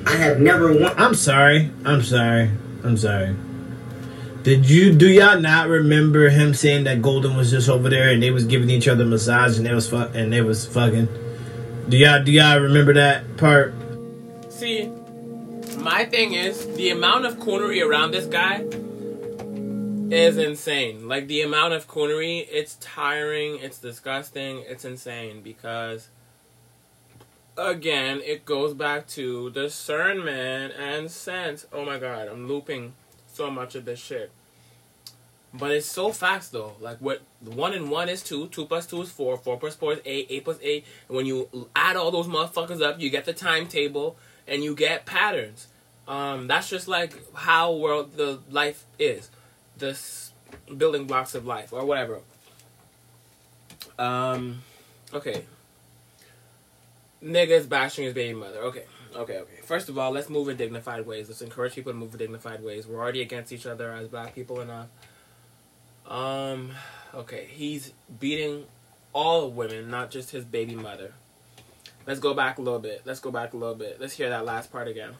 I 0.07 0.17
have 0.17 0.41
never 0.41 0.73
won. 0.73 0.93
I'm 0.97 1.15
sorry. 1.15 1.71
I'm 1.85 2.03
sorry. 2.03 2.51
I'm 2.83 2.97
sorry. 2.97 3.37
Did 4.43 4.69
you 4.69 4.93
do 4.93 5.09
y'all 5.09 5.41
not 5.41 5.69
remember 5.69 6.29
him 6.31 6.53
saying 6.53 6.85
that 6.85 7.01
Golden 7.01 7.37
was 7.37 7.53
just 7.53 7.69
over 7.69 7.89
there 7.89 8.11
and 8.11 8.21
they 8.21 8.33
was 8.33 8.45
giving 8.45 8.71
each 8.71 8.89
other 8.89 9.05
massage 9.05 9.57
and 9.57 9.65
they 9.65 9.73
was 9.73 9.89
fuck 9.89 10.17
and 10.17 10.33
they 10.33 10.43
was 10.43 10.67
fucking? 10.67 11.07
Do 11.89 11.97
y'all 11.97 12.25
do 12.25 12.33
y'all 12.33 12.59
remember 12.59 12.95
that 12.95 13.37
part? 13.37 13.73
See, 14.49 14.91
my 15.81 16.05
thing 16.05 16.35
is 16.35 16.67
the 16.77 16.91
amount 16.91 17.27
of 17.27 17.39
coonery 17.39 17.85
around 17.85 18.11
this 18.11 18.27
guy 18.27 18.65
is 20.11 20.37
insane. 20.37 21.07
Like 21.09 21.29
the 21.29 21.43
amount 21.43 21.75
of 21.75 21.87
coonery, 21.87 22.47
it's 22.51 22.77
tiring, 22.77 23.59
it's 23.61 23.79
disgusting, 23.79 24.65
it's 24.67 24.85
insane 24.85 25.43
because 25.43 26.09
again, 27.57 28.21
it 28.25 28.45
goes 28.45 28.75
back 28.75 29.07
to 29.09 29.51
discernment 29.51 30.75
and 30.79 31.11
sense. 31.11 31.67
Oh 31.73 31.85
my 31.85 31.99
god, 31.99 32.29
I'm 32.29 32.49
looping 32.49 32.95
so 33.33 33.51
much 33.51 33.75
of 33.75 33.85
this 33.85 34.01
shit. 34.01 34.31
But 35.55 35.71
it's 35.71 35.87
so 35.87 36.13
fast 36.13 36.53
though. 36.53 36.75
Like 36.81 36.99
what 36.99 37.23
one 37.41 37.73
and 37.73 37.91
one 37.91 38.09
is 38.09 38.23
two, 38.23 38.49
two 38.49 38.67
plus 38.67 38.87
two 38.87 39.03
is 39.03 39.11
four, 39.11 39.37
four 39.37 39.59
plus 39.59 39.77
four 39.77 39.95
is 39.95 40.01
eight, 40.05 40.27
eight 40.31 40.45
plus 40.45 40.59
eight. 40.63 40.85
And 41.09 41.17
when 41.17 41.27
you 41.27 41.49
add 41.75 41.97
all 41.97 42.11
those 42.11 42.27
motherfuckers 42.27 42.83
up, 42.83 43.01
you 43.01 43.11
get 43.11 43.25
the 43.25 43.33
timetable 43.33 44.17
and 44.49 44.65
you 44.65 44.75
get 44.75 45.07
patterns. 45.07 45.69
Um, 46.07 46.47
that's 46.47 46.69
just 46.69 46.89
like 46.89 47.15
how 47.35 47.75
world 47.75 48.17
the 48.17 48.41
life 48.51 48.85
is, 48.99 49.31
the 49.77 49.99
building 50.77 51.07
blocks 51.07 51.35
of 51.35 51.47
life 51.47 51.73
or 51.73 51.85
whatever. 51.85 52.21
Um, 53.99 54.63
okay. 55.13 55.45
Niggas 57.23 57.69
bashing 57.69 58.05
his 58.05 58.15
baby 58.15 58.33
mother. 58.39 58.59
Okay, 58.59 58.85
okay, 59.15 59.39
okay. 59.39 59.61
First 59.65 59.89
of 59.89 59.99
all, 59.99 60.13
let's 60.13 60.31
move 60.31 60.49
in 60.49 60.57
dignified 60.57 61.05
ways. 61.07 61.29
Let's 61.29 61.43
encourage 61.43 61.75
people 61.75 61.93
to 61.93 61.99
move 61.99 62.13
in 62.13 62.19
dignified 62.19 62.63
ways. 62.63 62.87
We're 62.87 63.01
already 63.01 63.23
against 63.23 63.53
each 63.53 63.67
other 63.67 63.93
as 63.93 64.09
black 64.09 64.35
people 64.35 64.61
enough. 64.61 64.87
Um, 66.07 66.71
okay, 67.15 67.49
he's 67.51 67.93
beating 68.19 68.65
all 69.13 69.51
women, 69.51 69.91
not 69.91 70.11
just 70.11 70.31
his 70.31 70.45
baby 70.45 70.75
mother. 70.75 71.13
Let's 72.09 72.21
go 72.21 72.33
back 72.33 72.57
a 72.57 72.63
little 72.63 72.79
bit. 72.81 73.03
Let's 73.05 73.21
go 73.21 73.31
back 73.31 73.53
a 73.53 73.57
little 73.59 73.75
bit. 73.75 74.01
Let's 74.01 74.15
hear 74.15 74.31
that 74.31 74.47
last 74.47 74.73
part 74.73 74.89
again. 74.89 75.11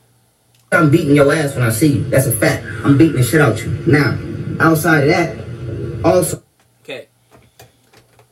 I'm 0.73 0.91
beating 0.91 1.15
your 1.15 1.31
ass 1.31 1.55
when 1.55 1.63
I 1.63 1.69
see 1.69 1.99
you. 1.99 2.05
That's 2.05 2.27
a 2.27 2.33
fact. 2.33 2.65
I'm 2.83 2.97
beating 2.97 3.17
the 3.17 3.23
shit 3.23 3.43
out 3.43 3.63
you. 3.63 3.71
Now, 3.87 4.19
outside 4.59 5.03
of 5.03 5.09
that, 5.11 6.03
also 6.03 6.43
Okay. 6.83 7.09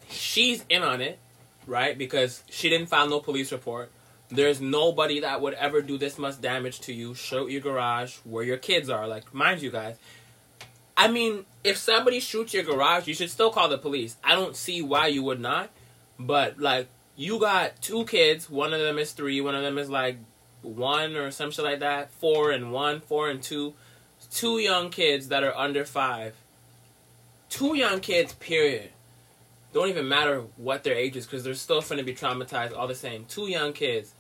She's 0.09 0.65
in 0.71 0.83
on 0.83 1.03
it, 1.03 1.19
right? 1.67 1.99
Because 1.99 2.45
she 2.49 2.71
didn't 2.71 2.87
file 2.87 3.07
no 3.07 3.21
police 3.21 3.53
report. 3.53 3.91
There's 4.31 4.59
nobody 4.59 5.21
that 5.21 5.43
would 5.43 5.53
ever 5.53 5.83
do 5.83 5.99
this 5.99 6.17
much 6.17 6.41
damage 6.41 6.81
to 6.81 6.95
you. 6.95 7.15
Show 7.15 7.49
your 7.49 7.61
garage 7.61 8.17
where 8.25 8.43
your 8.43 8.57
kids 8.57 8.89
are. 8.89 9.07
Like, 9.07 9.35
mind 9.35 9.61
you 9.61 9.71
guys. 9.71 9.97
I 10.97 11.09
mean, 11.09 11.45
if 11.63 11.77
somebody 11.77 12.21
shoots 12.21 12.55
your 12.55 12.63
garage, 12.63 13.07
you 13.07 13.13
should 13.13 13.29
still 13.29 13.51
call 13.51 13.69
the 13.69 13.77
police. 13.77 14.17
I 14.25 14.35
don't 14.35 14.57
see 14.57 14.81
why 14.81 15.09
you 15.09 15.23
would 15.25 15.41
not. 15.41 15.69
But, 16.19 16.59
like, 16.59 16.89
you 17.17 17.39
got 17.41 17.81
two 17.81 18.05
kids. 18.05 18.49
One 18.49 18.73
of 18.73 18.81
them 18.81 18.99
is 18.99 19.13
three. 19.13 19.41
One 19.41 19.55
of 19.55 19.63
them 19.63 19.79
is, 19.79 19.89
like, 19.89 20.19
one 20.63 21.17
or 21.17 21.31
some 21.31 21.51
shit 21.51 21.65
like 21.65 21.81
that. 21.81 22.11
Four 22.13 22.51
and 22.51 22.73
one, 22.73 23.01
four 23.01 23.29
and 23.31 23.43
two. 23.43 23.75
Two 24.31 24.59
young 24.59 24.91
kids 24.91 25.29
that 25.29 25.43
are 25.43 25.57
under 25.57 25.85
five. 25.85 26.35
Two 27.49 27.77
young 27.77 28.01
kids, 28.01 28.33
period 28.35 28.91
don't 29.77 29.91
even 29.91 30.09
matter 30.09 30.43
what 30.57 30.85
their 30.85 30.95
age 30.95 31.17
is 31.17 31.27
because 31.27 31.45
they're 31.45 31.53
still 31.53 31.83
going 31.83 31.99
to 31.99 32.03
be 32.03 32.15
traumatized 32.15 32.75
all 32.75 32.87
the 32.87 32.95
same. 32.95 33.27
Two 33.27 33.47
young 33.47 33.75
kids, 33.75 34.15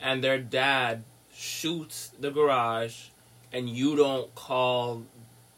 and 0.00 0.22
their 0.22 0.38
dad 0.38 1.02
shoots 1.34 2.12
the 2.20 2.30
garage, 2.30 3.08
and 3.52 3.68
you 3.68 3.96
don't 3.96 4.32
call 4.36 5.02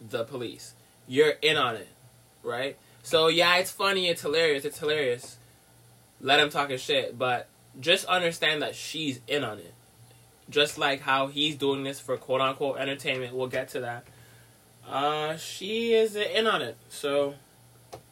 the 0.01 0.25
police. 0.25 0.73
You're 1.07 1.35
in 1.43 1.59
on 1.59 1.77
it, 1.77 1.89
right? 2.43 2.79
So 3.03 3.29
yeah, 3.29 3.57
it's 3.57 3.71
funny, 3.71 4.09
it's 4.09 4.23
hilarious, 4.23 4.65
it's 4.65 4.79
hilarious. 4.79 5.37
Let 6.23 6.41
him 6.41 6.49
talk 6.49 6.71
his 6.71 6.81
shit, 6.81 7.19
but 7.19 7.49
just 7.79 8.05
understand 8.07 8.63
that 8.63 8.75
she's 8.75 9.21
in 9.27 9.45
on 9.45 9.59
it. 9.59 9.75
Just 10.49 10.79
like 10.79 11.01
how 11.01 11.27
he's 11.27 11.57
doing 11.57 11.83
this 11.83 12.01
for 12.01 12.17
quote 12.17 12.41
unquote 12.41 12.79
entertainment, 12.79 13.35
we'll 13.35 13.49
get 13.49 13.69
to 13.71 13.81
that. 13.81 14.07
Uh, 14.89 15.37
she 15.37 15.93
is 15.93 16.17
in 16.17 16.47
on 16.47 16.63
it. 16.63 16.77
So 16.89 17.35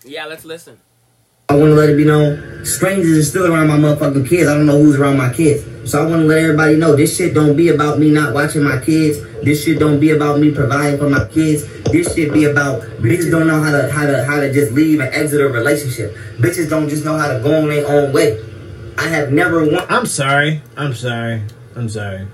yeah, 0.04 0.26
let's 0.26 0.44
listen. 0.44 0.80
I 1.50 1.54
want 1.54 1.70
to 1.70 1.74
let 1.74 1.90
it 1.90 1.96
be 1.96 2.04
known, 2.04 2.64
strangers 2.64 3.18
are 3.18 3.28
still 3.28 3.52
around 3.52 3.66
my 3.66 3.76
motherfucking 3.76 4.28
kids. 4.28 4.48
I 4.48 4.54
don't 4.54 4.66
know 4.66 4.80
who's 4.80 5.00
around 5.00 5.16
my 5.16 5.32
kids. 5.32 5.64
So 5.90 6.00
I 6.00 6.08
want 6.08 6.22
to 6.22 6.26
let 6.28 6.38
everybody 6.38 6.76
know 6.76 6.94
this 6.94 7.16
shit 7.16 7.34
don't 7.34 7.56
be 7.56 7.70
about 7.70 7.98
me 7.98 8.08
not 8.08 8.32
watching 8.32 8.62
my 8.62 8.78
kids. 8.78 9.20
This 9.42 9.64
shit 9.64 9.80
don't 9.80 9.98
be 9.98 10.12
about 10.12 10.38
me 10.38 10.54
providing 10.54 11.00
for 11.00 11.10
my 11.10 11.26
kids. 11.26 11.66
This 11.90 12.14
shit 12.14 12.32
be 12.32 12.44
about 12.44 12.82
bitches 13.02 13.32
don't 13.32 13.48
know 13.48 13.60
how 13.60 13.72
to 13.72 13.90
how 13.90 14.06
to 14.06 14.24
how 14.26 14.38
to 14.38 14.52
just 14.52 14.70
leave 14.70 15.00
and 15.00 15.12
exit 15.12 15.40
a 15.40 15.48
relationship. 15.48 16.14
Bitches 16.38 16.70
don't 16.70 16.88
just 16.88 17.04
know 17.04 17.18
how 17.18 17.26
to 17.32 17.40
go 17.42 17.62
on 17.62 17.68
their 17.68 17.84
own 17.88 18.12
way. 18.12 18.40
I 18.96 19.08
have 19.08 19.32
never 19.32 19.64
won. 19.64 19.84
I'm 19.88 20.06
sorry. 20.06 20.62
I'm 20.76 20.94
sorry. 20.94 21.42
I'm 21.74 21.88
sorry. 21.88 22.28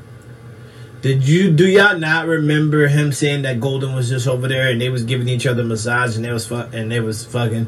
Did 1.00 1.26
you 1.26 1.52
do 1.52 1.66
y'all 1.66 1.98
not 1.98 2.26
remember 2.26 2.86
him 2.86 3.12
saying 3.12 3.42
that 3.42 3.60
Golden 3.60 3.94
was 3.94 4.10
just 4.10 4.28
over 4.28 4.46
there 4.46 4.68
and 4.68 4.78
they 4.78 4.90
was 4.90 5.04
giving 5.04 5.30
each 5.30 5.46
other 5.46 5.64
massage 5.64 6.16
and 6.16 6.24
they 6.26 6.32
was 6.32 6.46
fuck 6.46 6.74
and 6.74 6.92
they 6.92 7.00
was 7.00 7.24
fucking? 7.24 7.66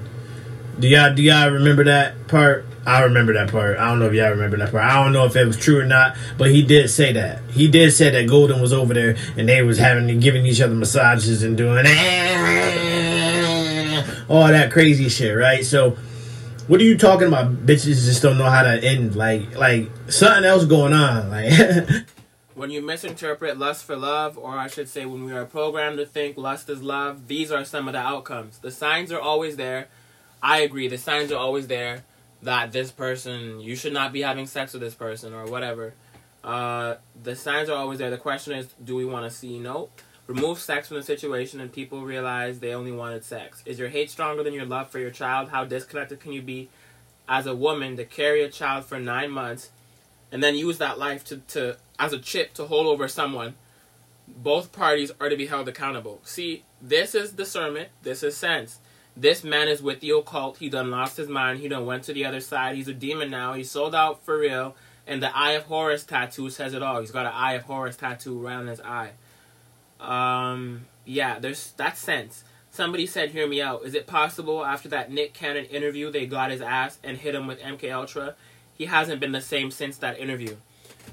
Do 0.79 0.89
y'all 0.89 1.15
do 1.15 1.23
y'all 1.23 1.51
remember 1.51 1.85
that 1.85 2.29
part? 2.29 2.65
I 2.87 3.03
remember 3.03 3.35
that 3.35 3.51
part. 3.51 3.79
I 3.79 3.89
don't 3.89 3.99
know 3.99 4.07
if 4.07 4.15
y'all 4.15 4.31
remember 4.31 4.57
that 4.59 4.71
part. 4.71 4.85
I 4.85 5.03
don't 5.03 5.13
know 5.13 5.25
if 5.25 5.37
it 5.37 5.45
was 5.45 5.57
true 5.57 5.81
or 5.81 5.85
not, 5.85 6.17
but 6.39 6.51
he 6.51 6.63
did 6.63 6.89
say 6.89 7.13
that. 7.13 7.43
He 7.51 7.69
did 7.69 7.93
say 7.93 8.11
that 8.11 8.29
Golden 8.29 8.63
was 8.63 8.73
over 8.73 8.95
there 8.95 9.17
and 9.37 9.49
they 9.49 9.63
was 9.63 9.79
having 9.79 10.21
giving 10.21 10.47
each 10.47 10.61
other 10.61 10.75
massages 10.75 11.43
and 11.43 11.57
doing 11.57 11.79
all 14.29 14.49
that 14.49 14.71
crazy 14.71 15.09
shit, 15.09 15.37
right? 15.37 15.65
So 15.65 15.97
what 16.69 16.81
are 16.81 16.85
you 16.85 16.97
talking 16.97 17.29
about? 17.29 17.67
Bitches 17.67 18.05
just 18.05 18.23
don't 18.23 18.39
know 18.39 18.49
how 18.49 18.63
to 18.63 18.83
end. 18.83 19.17
Like, 19.17 19.57
like 19.57 19.91
something 20.09 20.45
else 20.45 20.65
going 20.65 20.93
on. 20.93 21.31
Like, 21.31 21.53
When 22.55 22.71
you 22.71 22.83
misinterpret 22.83 23.57
lust 23.57 23.85
for 23.85 23.95
love, 23.95 24.37
or 24.37 24.59
I 24.59 24.67
should 24.67 24.89
say, 24.89 25.07
when 25.07 25.25
we 25.25 25.33
are 25.33 25.45
programmed 25.45 25.99
to 25.99 26.05
think 26.05 26.37
lust 26.37 26.69
is 26.69 26.83
love, 26.83 27.29
these 27.29 27.53
are 27.53 27.65
some 27.65 27.87
of 27.87 27.93
the 27.93 28.01
outcomes. 28.01 28.59
The 28.59 28.73
signs 28.73 29.13
are 29.13 29.21
always 29.21 29.55
there. 29.55 29.87
I 30.43 30.61
agree, 30.61 30.89
the 30.89 30.99
signs 30.99 31.33
are 31.33 31.39
always 31.39 31.67
there 31.67 32.05
that 32.43 32.73
this 32.73 32.93
person, 32.93 33.61
you 33.61 33.75
should 33.75 33.93
not 33.93 34.13
be 34.13 34.23
having 34.23 34.47
sex 34.47 34.73
with 34.73 34.83
this 34.83 34.95
person, 34.95 35.35
or 35.35 35.47
whatever. 35.47 35.95
Uh, 36.45 36.97
the 37.21 37.35
signs 37.35 37.69
are 37.69 37.77
always 37.77 37.99
there. 37.99 38.11
The 38.11 38.19
question 38.19 38.53
is, 38.55 38.69
do 38.83 38.95
we 38.95 39.05
want 39.05 39.31
to 39.31 39.37
see? 39.37 39.59
No. 39.59 39.91
Remove 40.29 40.59
sex 40.59 40.89
from 40.89 40.99
the 40.99 41.03
situation, 41.03 41.61
and 41.61 41.73
people 41.73 42.03
realize 42.03 42.61
they 42.61 42.75
only 42.75 42.93
wanted 42.93 43.25
sex. 43.25 43.63
Is 43.67 43.79
your 43.79 43.89
hate 43.89 44.11
stronger 44.11 44.43
than 44.43 44.55
your 44.55 44.67
love 44.67 44.91
for 44.91 44.99
your 44.99 45.11
child? 45.11 45.49
How 45.49 45.65
disconnected 45.65 46.21
can 46.21 46.33
you 46.33 46.43
be 46.43 46.69
as 47.29 47.47
a 47.47 47.55
woman 47.55 47.97
to 47.97 48.05
carry 48.05 48.43
a 48.43 48.49
child 48.49 48.85
for 48.85 48.99
nine 48.99 49.31
months 49.31 49.71
and 50.31 50.43
then 50.43 50.55
use 50.55 50.79
that 50.79 50.99
life 50.99 51.25
to, 51.25 51.39
to 51.39 51.77
as 51.99 52.13
a 52.13 52.19
chip 52.19 52.55
to 52.55 52.67
hold 52.67 52.87
over 52.87 53.09
someone, 53.09 53.55
both 54.27 54.73
parties 54.73 55.11
are 55.21 55.29
to 55.29 55.37
be 55.37 55.47
held 55.47 55.69
accountable. 55.69 56.21
See, 56.25 56.65
this 56.81 57.15
is 57.15 57.33
discernment, 57.33 57.89
this 58.03 58.23
is 58.23 58.37
sense. 58.37 58.79
This 59.21 59.43
man 59.43 59.67
is 59.67 59.83
with 59.83 59.99
the 59.99 60.11
occult. 60.11 60.59
He 60.59 60.69
done 60.69 60.93
lost 60.93 61.17
his 61.17 61.29
mind. 61.29 61.59
He 61.59 61.67
done 61.67 61.87
went 61.87 62.05
to 62.05 62.13
the 62.13 62.25
other 62.25 62.41
side. 62.41 62.77
He's 62.77 62.87
a 62.87 62.95
demon 62.95 63.31
now. 63.31 63.53
He's 63.55 63.69
sold 63.69 63.93
out 63.93 64.25
for 64.25 64.39
real. 64.39 64.77
And 65.09 65.21
the 65.21 65.37
Eye 65.37 65.53
of 65.53 65.65
Horus 65.65 66.05
tattoo 66.05 66.51
says 66.51 66.73
it 66.73 66.85
all. 66.85 67.01
He's 67.01 67.11
got 67.11 67.27
an 67.27 67.33
Eye 67.35 67.55
of 67.55 67.63
Horus 67.63 67.97
tattoo 67.97 68.47
around 68.47 68.69
his 68.69 68.81
eye. 68.81 69.11
Um, 69.99 70.87
yeah, 71.05 71.41
there's 71.41 71.73
that 71.73 71.99
sense. 71.99 72.45
Somebody 72.71 73.07
said, 73.07 73.31
"Hear 73.31 73.49
me 73.49 73.61
out. 73.61 73.85
Is 73.85 73.95
it 73.95 74.07
possible 74.07 74.65
after 74.65 74.89
that 74.91 75.11
Nick 75.11 75.35
Cannon 75.35 75.65
interview 75.65 76.13
they 76.13 76.27
got 76.27 76.53
his 76.53 76.61
ass 76.61 76.99
and 77.03 77.17
hit 77.17 77.35
him 77.35 77.49
with 77.49 77.59
MK 77.61 77.91
Ultra? 77.93 78.37
He 78.77 78.85
hasn't 78.85 79.19
been 79.19 79.33
the 79.33 79.41
same 79.41 79.73
since 79.73 79.97
that 79.97 80.21
interview. 80.21 80.57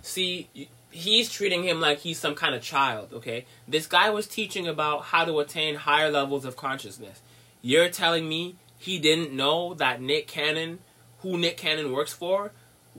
See, 0.04 0.50
he's 0.92 1.32
treating 1.32 1.64
him 1.64 1.82
like 1.82 2.00
he's 2.00 2.20
some 2.20 2.36
kind 2.36 2.54
of 2.54 2.62
child. 2.62 3.14
Okay, 3.14 3.46
this 3.68 3.88
guy 3.88 4.12
was 4.12 4.28
teaching 4.28 4.68
about 4.68 5.06
how 5.06 5.26
to 5.26 5.40
attain 5.40 5.74
higher 5.76 6.12
levels 6.12 6.46
of 6.46 6.56
consciousness. 6.56 7.22
You're 7.66 7.90
telling 7.90 8.30
me 8.30 8.58
he 8.78 9.00
didn't 9.00 9.34
know 9.34 9.74
that 9.74 10.00
Nick 10.00 10.28
Cannon, 10.28 10.78
who 11.22 11.36
Nick 11.36 11.58
Cannon 11.58 11.92
works 11.94 12.14
for, 12.14 12.52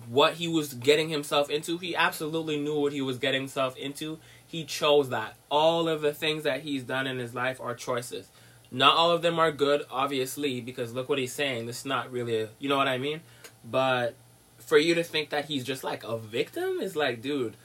what 0.08 0.34
he 0.34 0.48
was 0.48 0.74
getting 0.74 1.08
himself 1.08 1.48
into. 1.48 1.78
He 1.78 1.94
absolutely 1.94 2.58
knew 2.58 2.80
what 2.80 2.92
he 2.92 3.00
was 3.00 3.18
getting 3.18 3.42
himself 3.42 3.76
into. 3.76 4.18
He 4.44 4.64
chose 4.64 5.10
that. 5.10 5.36
All 5.52 5.88
of 5.88 6.00
the 6.00 6.12
things 6.12 6.42
that 6.42 6.62
he's 6.62 6.82
done 6.82 7.06
in 7.06 7.18
his 7.18 7.32
life 7.32 7.60
are 7.60 7.76
choices. 7.76 8.26
Not 8.72 8.96
all 8.96 9.12
of 9.12 9.22
them 9.22 9.38
are 9.38 9.52
good, 9.52 9.84
obviously, 9.88 10.60
because 10.60 10.92
look 10.92 11.08
what 11.08 11.20
he's 11.20 11.32
saying. 11.32 11.66
This 11.66 11.78
is 11.78 11.86
not 11.86 12.10
really 12.10 12.36
a, 12.36 12.48
you 12.58 12.68
know 12.68 12.76
what 12.76 12.88
I 12.88 12.98
mean? 12.98 13.20
But 13.64 14.16
for 14.58 14.78
you 14.78 14.96
to 14.96 15.04
think 15.04 15.30
that 15.30 15.44
he's 15.44 15.62
just 15.62 15.84
like 15.84 16.02
a 16.02 16.18
victim 16.18 16.80
is 16.80 16.96
like, 16.96 17.22
dude, 17.22 17.56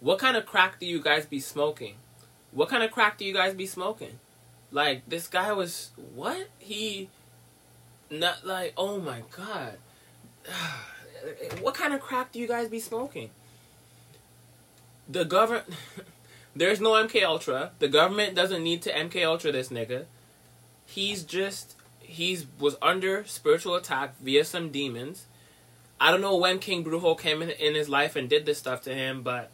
what 0.00 0.18
kind 0.18 0.34
of 0.34 0.46
crack 0.46 0.80
do 0.80 0.86
you 0.86 1.02
guys 1.02 1.26
be 1.26 1.40
smoking? 1.40 1.96
What 2.52 2.70
kind 2.70 2.82
of 2.82 2.90
crack 2.90 3.18
do 3.18 3.26
you 3.26 3.34
guys 3.34 3.52
be 3.52 3.66
smoking? 3.66 4.18
Like 4.70 5.08
this 5.08 5.26
guy 5.28 5.52
was 5.52 5.90
what? 6.14 6.48
He 6.58 7.08
not 8.10 8.46
like 8.46 8.72
oh 8.76 8.98
my 8.98 9.22
god. 9.36 9.78
what 11.60 11.74
kind 11.74 11.94
of 11.94 12.00
crack 12.00 12.32
do 12.32 12.38
you 12.38 12.46
guys 12.46 12.68
be 12.68 12.80
smoking? 12.80 13.30
The 15.08 15.24
government 15.24 15.66
there's 16.56 16.80
no 16.80 16.90
MK 16.92 17.22
Ultra. 17.24 17.72
The 17.78 17.88
government 17.88 18.34
doesn't 18.34 18.62
need 18.62 18.82
to 18.82 18.92
MK 18.92 19.24
Ultra 19.24 19.52
this 19.52 19.68
nigga. 19.68 20.04
He's 20.86 21.22
just 21.22 21.76
he's 22.00 22.46
was 22.58 22.76
under 22.82 23.24
spiritual 23.24 23.74
attack 23.74 24.18
via 24.20 24.44
some 24.44 24.70
demons. 24.70 25.26
I 26.00 26.10
don't 26.10 26.20
know 26.20 26.36
when 26.36 26.58
King 26.58 26.84
Brujo 26.84 27.18
came 27.18 27.42
in, 27.42 27.50
in 27.50 27.74
his 27.74 27.88
life 27.88 28.16
and 28.16 28.28
did 28.28 28.46
this 28.46 28.58
stuff 28.58 28.82
to 28.82 28.94
him, 28.94 29.22
but 29.22 29.50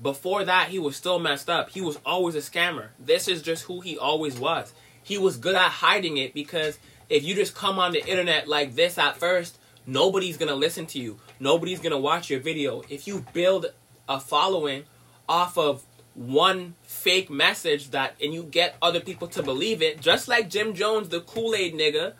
before 0.00 0.44
that, 0.44 0.68
he 0.68 0.78
was 0.78 0.96
still 0.96 1.18
messed 1.18 1.50
up. 1.50 1.70
He 1.70 1.80
was 1.80 1.98
always 2.06 2.34
a 2.34 2.38
scammer. 2.38 2.88
This 2.98 3.28
is 3.28 3.42
just 3.42 3.64
who 3.64 3.80
he 3.80 3.98
always 3.98 4.38
was. 4.38 4.72
He 5.02 5.18
was 5.18 5.36
good 5.36 5.56
at 5.56 5.70
hiding 5.70 6.18
it 6.18 6.34
because 6.34 6.78
if 7.08 7.24
you 7.24 7.34
just 7.34 7.54
come 7.54 7.78
on 7.78 7.92
the 7.92 8.06
internet 8.06 8.46
like 8.46 8.74
this 8.74 8.98
at 8.98 9.16
first, 9.16 9.58
nobody's 9.86 10.36
gonna 10.36 10.54
listen 10.54 10.86
to 10.86 10.98
you. 10.98 11.18
Nobody's 11.40 11.80
gonna 11.80 11.98
watch 11.98 12.30
your 12.30 12.40
video. 12.40 12.82
If 12.88 13.08
you 13.08 13.24
build 13.32 13.66
a 14.08 14.20
following 14.20 14.84
off 15.28 15.58
of 15.58 15.84
one 16.14 16.74
fake 16.82 17.30
message 17.30 17.90
that 17.90 18.14
and 18.20 18.34
you 18.34 18.42
get 18.42 18.76
other 18.82 19.00
people 19.00 19.28
to 19.28 19.42
believe 19.42 19.82
it, 19.82 20.00
just 20.00 20.28
like 20.28 20.50
Jim 20.50 20.74
Jones, 20.74 21.08
the 21.08 21.20
Kool-Aid 21.20 21.74
nigga, 21.74 22.14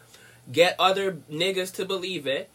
get 0.50 0.76
other 0.78 1.12
niggas 1.30 1.75
to 1.75 1.85
believe 1.85 2.26
it, 2.26 2.49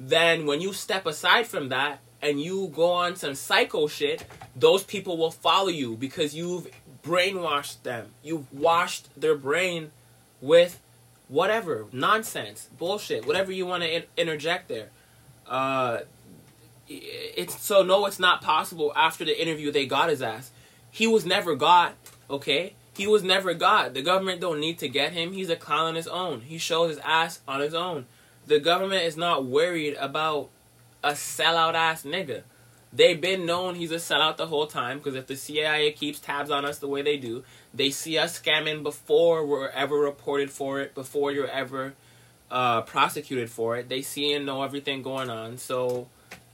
then 0.00 0.46
when 0.46 0.60
you 0.60 0.72
step 0.72 1.06
aside 1.06 1.46
from 1.46 1.68
that 1.68 2.00
and 2.24 2.40
you 2.40 2.72
go 2.74 2.90
on 2.90 3.16
some 3.16 3.34
psycho 3.34 3.86
shit, 3.86 4.24
those 4.56 4.82
people 4.82 5.18
will 5.18 5.30
follow 5.30 5.68
you 5.68 5.94
because 5.94 6.34
you've 6.34 6.66
brainwashed 7.02 7.82
them. 7.82 8.12
You've 8.22 8.50
washed 8.52 9.08
their 9.20 9.36
brain 9.36 9.92
with 10.40 10.80
whatever 11.28 11.84
nonsense, 11.92 12.70
bullshit, 12.78 13.26
whatever 13.26 13.52
you 13.52 13.66
want 13.66 13.82
to 13.82 13.96
in- 13.96 14.04
interject 14.16 14.68
there. 14.68 14.88
Uh, 15.46 16.00
it's 16.88 17.60
so 17.60 17.82
no, 17.82 18.06
it's 18.06 18.18
not 18.18 18.40
possible. 18.40 18.92
After 18.96 19.24
the 19.26 19.40
interview, 19.40 19.70
they 19.70 19.84
got 19.84 20.08
his 20.08 20.22
ass. 20.22 20.50
He 20.90 21.06
was 21.06 21.26
never 21.26 21.54
got. 21.54 21.94
Okay, 22.30 22.72
he 22.96 23.06
was 23.06 23.22
never 23.22 23.52
got. 23.52 23.92
The 23.92 24.02
government 24.02 24.40
don't 24.40 24.60
need 24.60 24.78
to 24.78 24.88
get 24.88 25.12
him. 25.12 25.32
He's 25.32 25.50
a 25.50 25.56
clown 25.56 25.88
on 25.88 25.94
his 25.94 26.08
own. 26.08 26.40
He 26.40 26.56
shows 26.56 26.88
his 26.88 26.98
ass 27.04 27.40
on 27.46 27.60
his 27.60 27.74
own. 27.74 28.06
The 28.46 28.60
government 28.60 29.02
is 29.02 29.16
not 29.16 29.44
worried 29.44 29.94
about 29.94 30.48
a 31.04 31.12
sellout 31.12 31.74
ass 31.74 32.02
nigga. 32.02 32.42
They've 32.92 33.20
been 33.20 33.44
known 33.44 33.74
he's 33.74 33.92
a 33.92 33.96
sellout 33.96 34.36
the 34.36 34.46
whole 34.46 34.66
time 34.66 34.98
because 34.98 35.14
if 35.14 35.26
the 35.26 35.36
CIA 35.36 35.92
keeps 35.92 36.18
tabs 36.18 36.50
on 36.50 36.64
us 36.64 36.78
the 36.78 36.88
way 36.88 37.02
they 37.02 37.16
do, 37.16 37.44
they 37.72 37.90
see 37.90 38.18
us 38.18 38.40
scamming 38.40 38.82
before 38.82 39.44
we're 39.44 39.68
ever 39.68 39.96
reported 39.96 40.50
for 40.50 40.80
it, 40.80 40.94
before 40.94 41.30
you're 41.30 41.50
ever 41.50 41.94
uh, 42.50 42.82
prosecuted 42.82 43.50
for 43.50 43.76
it. 43.76 43.88
They 43.88 44.00
see 44.02 44.32
and 44.32 44.46
know 44.46 44.62
everything 44.62 45.02
going 45.02 45.28
on. 45.28 45.58
So, 45.58 46.08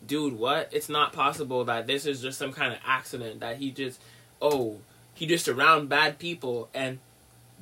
dude, 0.06 0.38
what? 0.38 0.70
It's 0.72 0.88
not 0.88 1.12
possible 1.12 1.64
that 1.64 1.86
this 1.86 2.06
is 2.06 2.22
just 2.22 2.38
some 2.38 2.52
kind 2.52 2.72
of 2.72 2.80
accident 2.86 3.40
that 3.40 3.58
he 3.58 3.70
just, 3.70 4.00
oh, 4.40 4.78
he 5.14 5.26
just 5.26 5.46
around 5.46 5.90
bad 5.90 6.18
people 6.18 6.70
and 6.72 6.98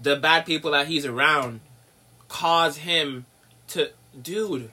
the 0.00 0.14
bad 0.14 0.46
people 0.46 0.70
that 0.70 0.86
he's 0.86 1.04
around 1.04 1.60
cause 2.28 2.78
him 2.78 3.26
to, 3.68 3.90
dude 4.20 4.70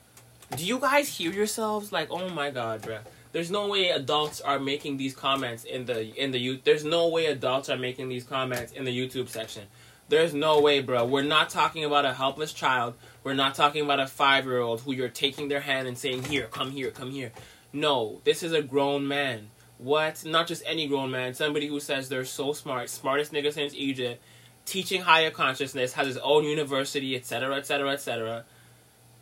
do 0.55 0.65
you 0.65 0.79
guys 0.79 1.09
hear 1.09 1.31
yourselves? 1.31 1.91
Like, 1.91 2.09
oh 2.11 2.29
my 2.29 2.51
god, 2.51 2.81
bruh. 2.81 3.01
There's 3.31 3.51
no 3.51 3.67
way 3.67 3.89
adults 3.89 4.39
are 4.39 4.59
making 4.59 4.97
these 4.97 5.13
comments 5.13 5.65
in 5.65 5.85
the 5.85 6.15
in 6.15 6.31
the 6.31 6.39
youth. 6.39 6.63
There's 6.63 6.85
no 6.85 7.09
way 7.09 7.25
adults 7.25 7.69
are 7.69 7.77
making 7.77 8.07
these 8.07 8.23
comments 8.23 8.71
in 8.71 8.85
the 8.85 8.97
YouTube 8.97 9.27
section. 9.27 9.63
There's 10.07 10.33
no 10.33 10.61
way, 10.61 10.79
bro. 10.81 11.03
We're 11.05 11.23
not 11.23 11.49
talking 11.49 11.83
about 11.83 12.05
a 12.05 12.13
helpless 12.13 12.53
child. 12.53 12.93
We're 13.23 13.33
not 13.33 13.55
talking 13.55 13.83
about 13.83 13.99
a 13.99 14.07
five 14.07 14.45
year 14.45 14.59
old 14.59 14.81
who 14.81 14.93
you're 14.93 15.09
taking 15.09 15.49
their 15.49 15.59
hand 15.61 15.87
and 15.87 15.97
saying, 15.97 16.23
"Here, 16.25 16.47
come 16.47 16.71
here, 16.71 16.91
come 16.91 17.11
here." 17.11 17.33
No, 17.73 18.21
this 18.23 18.41
is 18.41 18.53
a 18.53 18.61
grown 18.61 19.05
man. 19.07 19.49
What? 19.79 20.23
Not 20.23 20.47
just 20.47 20.63
any 20.65 20.87
grown 20.87 21.11
man. 21.11 21.33
Somebody 21.33 21.67
who 21.67 21.81
says 21.81 22.07
they're 22.07 22.23
so 22.23 22.53
smart, 22.53 22.89
smartest 22.89 23.33
nigga 23.33 23.51
since 23.51 23.73
Egypt, 23.73 24.23
teaching 24.63 25.01
higher 25.01 25.31
consciousness, 25.31 25.93
has 25.93 26.07
his 26.07 26.17
own 26.19 26.45
university, 26.45 27.17
etc., 27.17 27.55
etc., 27.57 27.89
etc 27.89 28.45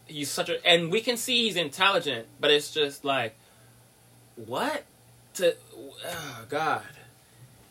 he's 0.05 0.29
such 0.29 0.49
a 0.49 0.65
and 0.65 0.91
we 0.91 1.01
can 1.01 1.17
see 1.17 1.45
he's 1.45 1.55
intelligent, 1.55 2.27
but 2.39 2.51
it's 2.51 2.71
just 2.71 3.03
like 3.05 3.35
what 4.35 4.83
to 5.35 5.55
oh 6.05 6.45
god. 6.49 6.83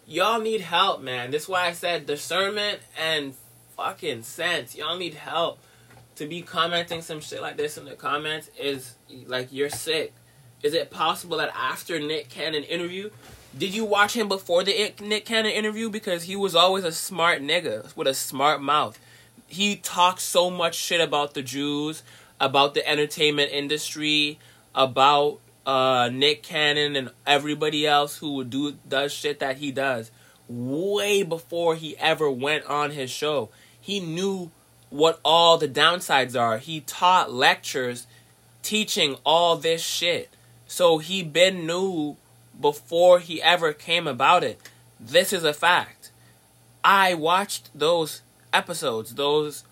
Y'all 0.06 0.40
need 0.40 0.60
help, 0.60 1.00
man. 1.00 1.30
This 1.30 1.44
is 1.44 1.48
why 1.48 1.66
I 1.66 1.72
said 1.72 2.06
discernment 2.06 2.80
and 3.00 3.34
fucking 3.76 4.22
sense. 4.22 4.76
Y'all 4.76 4.98
need 4.98 5.14
help. 5.14 5.58
To 6.16 6.26
be 6.26 6.42
commenting 6.42 7.00
some 7.00 7.20
shit 7.20 7.40
like 7.40 7.56
this 7.56 7.78
in 7.78 7.86
the 7.86 7.94
comments 7.94 8.50
is 8.60 8.94
like 9.26 9.48
you're 9.50 9.70
sick. 9.70 10.12
Is 10.62 10.74
it 10.74 10.90
possible 10.90 11.38
that 11.38 11.50
after 11.56 11.98
Nick 11.98 12.28
Cannon 12.28 12.64
interview, 12.64 13.10
did 13.56 13.74
you 13.74 13.84
watch 13.84 14.14
him 14.14 14.28
before 14.28 14.62
the 14.62 14.92
Nick 15.00 15.24
Cannon 15.24 15.52
interview? 15.52 15.90
Because 15.90 16.24
he 16.24 16.36
was 16.36 16.54
always 16.54 16.84
a 16.84 16.92
smart 16.92 17.42
nigga 17.42 17.94
with 17.96 18.06
a 18.06 18.14
smart 18.14 18.62
mouth. 18.62 18.98
He 19.46 19.76
talked 19.76 20.20
so 20.20 20.50
much 20.50 20.74
shit 20.74 21.00
about 21.00 21.34
the 21.34 21.42
Jews, 21.42 22.02
about 22.42 22.74
the 22.74 22.86
entertainment 22.86 23.52
industry, 23.52 24.38
about 24.74 25.38
uh, 25.64 26.10
Nick 26.12 26.42
Cannon 26.42 26.96
and 26.96 27.10
everybody 27.24 27.86
else 27.86 28.18
who 28.18 28.34
would 28.34 28.50
do 28.50 28.72
does 28.86 29.12
shit 29.12 29.38
that 29.38 29.58
he 29.58 29.70
does 29.70 30.10
way 30.48 31.22
before 31.22 31.76
he 31.76 31.96
ever 31.98 32.30
went 32.30 32.66
on 32.66 32.90
his 32.90 33.10
show. 33.10 33.48
He 33.80 34.00
knew 34.00 34.50
what 34.90 35.20
all 35.24 35.56
the 35.56 35.68
downsides 35.68 36.38
are. 36.38 36.58
He 36.58 36.80
taught 36.80 37.32
lectures 37.32 38.06
teaching 38.62 39.16
all 39.24 39.56
this 39.56 39.82
shit. 39.82 40.28
So 40.66 40.98
he 40.98 41.22
been 41.22 41.64
knew 41.64 42.16
before 42.60 43.20
he 43.20 43.40
ever 43.40 43.72
came 43.72 44.06
about 44.06 44.44
it. 44.44 44.60
This 44.98 45.32
is 45.32 45.44
a 45.44 45.54
fact. 45.54 46.10
I 46.84 47.14
watched 47.14 47.70
those 47.74 48.22
episodes, 48.52 49.14
those 49.14 49.62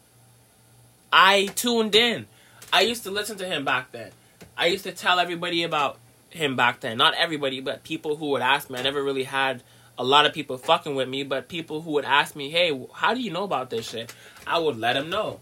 I 1.13 1.47
tuned 1.57 1.95
in. 1.95 2.27
I 2.73 2.83
used 2.83 3.03
to 3.05 3.11
listen 3.11 3.37
to 3.39 3.47
him 3.47 3.65
back 3.65 3.93
then. 3.93 4.11
I 4.57 4.67
used 4.67 4.85
to 4.85 4.93
tell 4.93 5.19
everybody 5.19 5.63
about 5.63 5.99
him 6.31 6.57
back 6.57 6.81
then. 6.81 6.97
Not 6.97 7.15
everybody, 7.15 7.61
but 7.61 7.83
people 7.83 8.17
who 8.17 8.31
would 8.31 8.43
ask 8.43 8.71
me. 8.71 8.79
I 8.79 8.83
never 8.83 9.03
really 9.03 9.25
had 9.25 9.63
a 9.99 10.05
lot 10.05 10.27
of 10.27 10.33
people 10.33 10.57
fucking 10.57 10.95
with 10.95 11.09
me, 11.09 11.25
but 11.25 11.49
people 11.49 11.83
who 11.83 11.91
would 11.93 12.05
ask 12.05 12.37
me, 12.37 12.51
"Hey, 12.51 12.79
how 12.95 13.15
do 13.15 13.21
you 13.21 13.31
know 13.31 13.45
about 13.45 13.71
this 13.71 13.89
shit?" 13.89 14.15
I 14.47 14.59
would 14.59 14.79
let 14.79 14.95
them 14.95 15.11
know. 15.11 15.41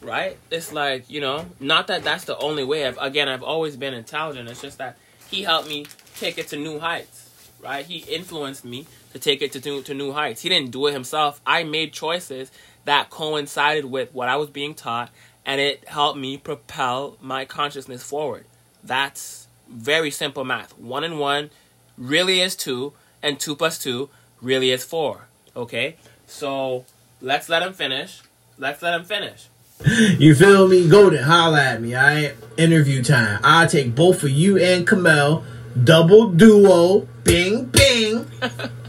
Right? 0.00 0.38
It's 0.50 0.72
like 0.72 1.10
you 1.10 1.20
know, 1.20 1.46
not 1.60 1.86
that 1.88 2.02
that's 2.02 2.24
the 2.24 2.36
only 2.38 2.64
way. 2.64 2.86
I've, 2.86 2.98
again, 2.98 3.28
I've 3.28 3.42
always 3.42 3.76
been 3.76 3.92
intelligent. 3.92 4.48
It's 4.48 4.62
just 4.62 4.78
that 4.78 4.96
he 5.30 5.42
helped 5.42 5.68
me 5.68 5.86
take 6.18 6.38
it 6.38 6.48
to 6.48 6.56
new 6.56 6.78
heights. 6.78 7.28
Right? 7.60 7.84
He 7.84 7.98
influenced 7.98 8.64
me 8.64 8.86
to 9.12 9.18
take 9.18 9.42
it 9.42 9.52
to 9.52 9.60
new, 9.60 9.82
to 9.82 9.92
new 9.92 10.12
heights. 10.12 10.40
He 10.40 10.48
didn't 10.48 10.70
do 10.70 10.86
it 10.86 10.92
himself. 10.92 11.40
I 11.44 11.62
made 11.64 11.92
choices 11.92 12.50
that 12.86 13.10
coincided 13.10 13.84
with 13.84 14.14
what 14.14 14.28
I 14.28 14.36
was 14.36 14.48
being 14.48 14.74
taught 14.74 15.10
and 15.50 15.60
it 15.60 15.88
helped 15.88 16.16
me 16.16 16.36
propel 16.36 17.16
my 17.20 17.44
consciousness 17.44 18.04
forward. 18.04 18.44
That's 18.84 19.48
very 19.68 20.12
simple 20.12 20.44
math. 20.44 20.78
One 20.78 21.02
and 21.02 21.18
one 21.18 21.50
really 21.98 22.40
is 22.40 22.54
two, 22.54 22.92
and 23.20 23.40
two 23.40 23.56
plus 23.56 23.76
two 23.76 24.10
really 24.40 24.70
is 24.70 24.84
four. 24.84 25.26
Okay? 25.56 25.96
So 26.28 26.84
let's 27.20 27.48
let 27.48 27.64
him 27.64 27.72
finish. 27.72 28.22
Let's 28.58 28.80
let 28.80 28.94
him 28.94 29.04
finish. 29.04 29.48
You 30.20 30.36
feel 30.36 30.68
me? 30.68 30.88
Golden, 30.88 31.24
holla 31.24 31.60
at 31.60 31.82
me, 31.82 31.96
alright? 31.96 32.36
Interview 32.56 33.02
time. 33.02 33.40
I'll 33.42 33.66
take 33.66 33.94
both 33.94 34.22
of 34.22 34.30
you 34.30 34.56
and 34.56 34.86
Kamel. 34.86 35.42
Double 35.82 36.30
duo. 36.30 37.08
Bing, 37.24 37.64
bing. 37.64 38.30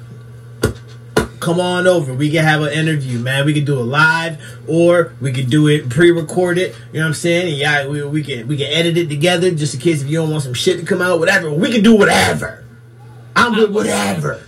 come 1.42 1.60
on 1.60 1.88
over. 1.88 2.14
We 2.14 2.32
can 2.32 2.46
have 2.46 2.62
an 2.62 2.72
interview, 2.72 3.20
man. 3.20 3.46
We 3.46 3.54
can 3.54 3.66
do 3.66 3.80
it 3.80 3.84
live 3.84 4.42
or 4.68 5.14
we 5.20 5.34
can 5.34 5.50
do 5.50 5.68
it 5.68 5.90
pre-recorded. 5.90 6.74
You 6.94 7.00
know 7.00 7.02
what 7.02 7.08
I'm 7.08 7.14
saying? 7.16 7.50
And 7.50 7.58
yeah, 7.58 7.88
we, 7.88 8.04
we 8.04 8.24
can 8.24 8.48
we 8.48 8.56
can 8.56 8.68
edit 8.68 8.98
it 8.98 9.10
together 9.10 9.52
just 9.52 9.74
in 9.74 9.82
case 9.82 10.02
if 10.02 10.08
you 10.08 10.20
don't 10.20 10.30
want 10.30 10.44
some 10.44 10.54
shit 10.54 10.80
to 10.80 10.86
come 10.86 11.02
out, 11.02 11.20
whatever. 11.20 11.52
We 11.52 11.72
can 11.72 11.84
do 11.84 11.96
whatever. 11.96 12.64
I'm 13.36 13.58
with 13.58 13.74
whatever. 13.74 14.44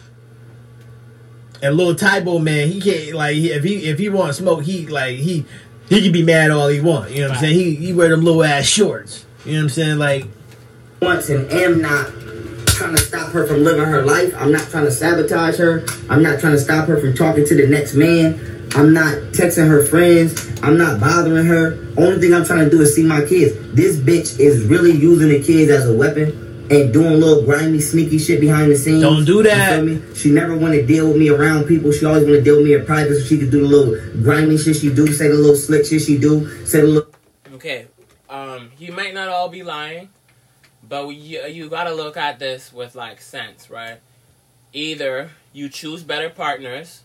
And 1.61 1.75
little 1.75 1.95
Tybo 1.95 2.41
man, 2.41 2.69
he 2.69 2.79
can't 2.79 3.15
like 3.15 3.35
if 3.35 3.63
he 3.63 3.85
if 3.85 3.99
he 3.99 4.09
want 4.09 4.35
smoke, 4.35 4.63
he 4.63 4.87
like 4.87 5.17
he 5.17 5.45
he 5.89 6.01
can 6.01 6.11
be 6.11 6.23
mad 6.23 6.51
all 6.51 6.67
he 6.67 6.79
want. 6.79 7.11
You 7.11 7.21
know 7.21 7.29
what 7.29 7.37
I'm 7.37 7.41
saying? 7.41 7.55
He 7.55 7.75
he 7.75 7.93
wear 7.93 8.09
them 8.09 8.21
little 8.21 8.43
ass 8.43 8.65
shorts. 8.65 9.25
You 9.45 9.53
know 9.53 9.59
what 9.59 9.63
I'm 9.63 9.69
saying? 9.69 9.97
Like 9.97 10.25
once 11.01 11.29
and 11.29 11.51
am 11.51 11.81
not 11.81 12.22
trying 12.73 12.95
to 12.95 13.01
stop 13.01 13.31
her 13.31 13.45
from 13.45 13.63
living 13.63 13.85
her 13.85 14.03
life. 14.03 14.33
I'm 14.37 14.51
not 14.51 14.67
trying 14.69 14.85
to 14.85 14.91
sabotage 14.91 15.57
her. 15.57 15.85
I'm 16.09 16.23
not 16.23 16.39
trying 16.39 16.53
to 16.53 16.59
stop 16.59 16.87
her 16.87 16.99
from 16.99 17.13
talking 17.13 17.45
to 17.45 17.55
the 17.55 17.67
next 17.67 17.93
man. 17.93 18.33
I'm 18.75 18.91
not 18.93 19.13
texting 19.33 19.67
her 19.67 19.85
friends. 19.85 20.49
I'm 20.63 20.77
not 20.77 20.99
bothering 20.99 21.45
her. 21.45 21.73
Only 21.97 22.19
thing 22.19 22.33
I'm 22.33 22.43
trying 22.43 22.65
to 22.65 22.69
do 22.69 22.81
is 22.81 22.95
see 22.95 23.03
my 23.03 23.23
kids. 23.23 23.53
This 23.73 23.97
bitch 23.97 24.39
is 24.39 24.65
really 24.65 24.91
using 24.91 25.29
the 25.29 25.43
kids 25.43 25.69
as 25.69 25.87
a 25.87 25.95
weapon 25.95 26.67
and 26.71 26.91
doing 26.91 27.19
little 27.19 27.43
grimy, 27.43 27.79
sneaky 27.79 28.17
shit 28.17 28.41
behind 28.41 28.71
the 28.71 28.75
scenes. 28.75 29.01
Don't 29.01 29.25
do 29.25 29.43
that. 29.43 29.79
You 29.83 29.99
feel 29.99 29.99
me? 29.99 30.15
She 30.15 30.31
never 30.31 30.57
want 30.57 30.73
to 30.73 30.85
deal 30.85 31.07
with 31.07 31.17
me 31.17 31.29
around 31.29 31.65
people. 31.65 31.91
She 31.91 32.05
always 32.05 32.23
want 32.23 32.35
to 32.35 32.41
deal 32.41 32.57
with 32.57 32.65
me 32.65 32.73
in 32.73 32.85
private 32.85 33.19
so 33.19 33.25
she 33.25 33.37
could 33.37 33.51
do 33.51 33.61
the 33.61 33.67
little 33.67 34.23
grimy 34.23 34.57
shit 34.57 34.77
she 34.77 34.93
do, 34.93 35.07
say 35.07 35.27
the 35.27 35.35
little 35.35 35.55
slick 35.55 35.85
shit 35.85 36.01
she 36.01 36.17
do, 36.17 36.65
say 36.65 36.81
the 36.81 36.87
little. 36.87 37.11
Okay, 37.53 37.87
um, 38.29 38.71
you 38.79 38.91
might 38.91 39.13
not 39.13 39.29
all 39.29 39.49
be 39.49 39.61
lying, 39.61 40.09
but 40.93 41.07
you, 41.07 41.41
you 41.47 41.69
gotta 41.69 41.91
look 41.91 42.17
at 42.17 42.37
this 42.37 42.71
with 42.71 42.93
like 42.93 43.19
sense, 43.19 43.71
right? 43.71 43.97
Either 44.73 45.31
you 45.51 45.67
choose 45.67 46.03
better 46.03 46.29
partners, 46.29 47.01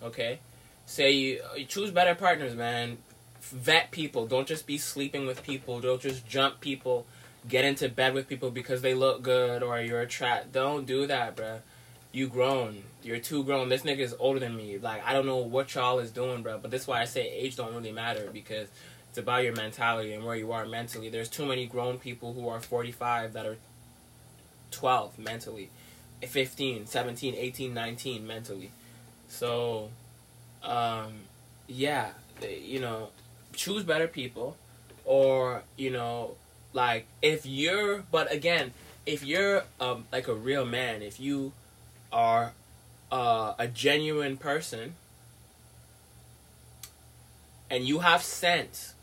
okay? 0.00 0.38
Say 0.86 1.10
you, 1.10 1.40
you 1.56 1.64
choose 1.64 1.90
better 1.90 2.14
partners, 2.14 2.54
man. 2.54 2.98
Vet 3.40 3.90
people. 3.90 4.28
Don't 4.28 4.46
just 4.46 4.64
be 4.64 4.78
sleeping 4.78 5.26
with 5.26 5.42
people. 5.42 5.80
Don't 5.80 6.00
just 6.00 6.24
jump 6.24 6.60
people. 6.60 7.04
Get 7.48 7.64
into 7.64 7.88
bed 7.88 8.14
with 8.14 8.28
people 8.28 8.52
because 8.52 8.80
they 8.80 8.94
look 8.94 9.22
good 9.22 9.64
or 9.64 9.80
you're 9.80 10.02
attracted. 10.02 10.52
Don't 10.52 10.86
do 10.86 11.08
that, 11.08 11.34
bruh. 11.36 11.62
You 12.12 12.28
grown. 12.28 12.84
You're 13.02 13.18
too 13.18 13.42
grown. 13.42 13.68
This 13.68 13.82
nigga 13.82 14.02
is 14.02 14.14
older 14.20 14.38
than 14.38 14.56
me. 14.56 14.78
Like 14.78 15.04
I 15.04 15.12
don't 15.12 15.26
know 15.26 15.38
what 15.38 15.74
y'all 15.74 15.98
is 15.98 16.12
doing, 16.12 16.44
bro. 16.44 16.58
But 16.58 16.70
this 16.70 16.82
is 16.82 16.86
why 16.86 17.00
I 17.00 17.06
say 17.06 17.28
age 17.28 17.56
don't 17.56 17.74
really 17.74 17.90
matter 17.90 18.30
because 18.32 18.68
it's 19.12 19.18
about 19.18 19.44
your 19.44 19.54
mentality 19.54 20.14
and 20.14 20.24
where 20.24 20.36
you 20.36 20.52
are 20.52 20.64
mentally. 20.64 21.10
There's 21.10 21.28
too 21.28 21.44
many 21.44 21.66
grown 21.66 21.98
people 21.98 22.32
who 22.32 22.48
are 22.48 22.60
45 22.60 23.34
that 23.34 23.44
are 23.44 23.58
12 24.70 25.18
mentally, 25.18 25.68
15, 26.26 26.86
17, 26.86 27.34
18, 27.34 27.74
19 27.74 28.26
mentally. 28.26 28.70
So, 29.28 29.90
um, 30.62 31.12
yeah, 31.66 32.12
you 32.40 32.80
know, 32.80 33.10
choose 33.52 33.82
better 33.82 34.08
people 34.08 34.56
or, 35.04 35.62
you 35.76 35.90
know, 35.90 36.36
like 36.72 37.04
if 37.20 37.44
you're, 37.44 38.04
but 38.10 38.32
again, 38.32 38.72
if 39.04 39.22
you're 39.22 39.64
um, 39.78 40.06
like 40.10 40.26
a 40.26 40.34
real 40.34 40.64
man, 40.64 41.02
if 41.02 41.20
you 41.20 41.52
are 42.10 42.54
uh, 43.10 43.52
a 43.58 43.68
genuine 43.68 44.38
person 44.38 44.94
and 47.70 47.84
you 47.84 47.98
have 47.98 48.22
sense, 48.22 48.94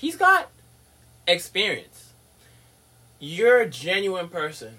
he's 0.00 0.16
got 0.16 0.48
experience. 1.28 2.12
You're 3.18 3.60
a 3.60 3.68
genuine 3.68 4.28
person 4.28 4.76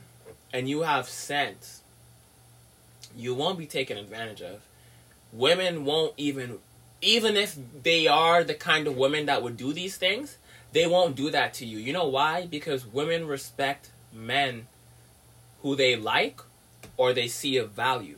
and 0.52 0.68
you 0.68 0.82
have 0.82 1.08
sense. 1.08 1.82
You 3.16 3.36
won't 3.36 3.60
be 3.60 3.68
taken 3.68 3.98
advantage 3.98 4.42
of. 4.42 4.62
Women 5.32 5.86
won't 5.86 6.14
even, 6.18 6.58
even 7.02 7.38
if 7.38 7.56
they 7.84 8.08
are 8.08 8.44
the 8.44 8.56
kind 8.56 8.88
of 8.88 8.98
women 8.98 9.28
that 9.28 9.44
would 9.44 9.58
do 9.58 9.74
these 9.74 9.96
things, 9.96 10.38
they 10.74 10.88
won't 10.88 11.16
do 11.16 11.30
that 11.30 11.54
to 11.56 11.66
you. 11.66 11.78
You 11.78 11.94
know 11.94 12.08
why? 12.08 12.48
Because 12.48 12.86
women 12.86 13.28
respect 13.28 13.92
men 14.12 14.68
who 15.62 15.76
they 15.76 15.96
like 15.96 16.42
or 16.98 17.14
they 17.14 17.28
see 17.28 17.58
a 17.58 17.66
value. 17.66 18.18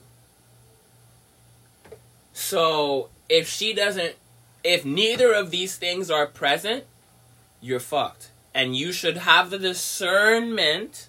So 2.31 3.09
if 3.27 3.49
she 3.49 3.73
doesn't, 3.73 4.15
if 4.63 4.85
neither 4.85 5.33
of 5.33 5.51
these 5.51 5.75
things 5.75 6.09
are 6.09 6.25
present, 6.25 6.85
you're 7.63 7.79
fucked. 7.79 8.29
And 8.53 8.75
you 8.75 8.91
should 8.91 9.17
have 9.17 9.49
the 9.49 9.57
discernment 9.57 11.07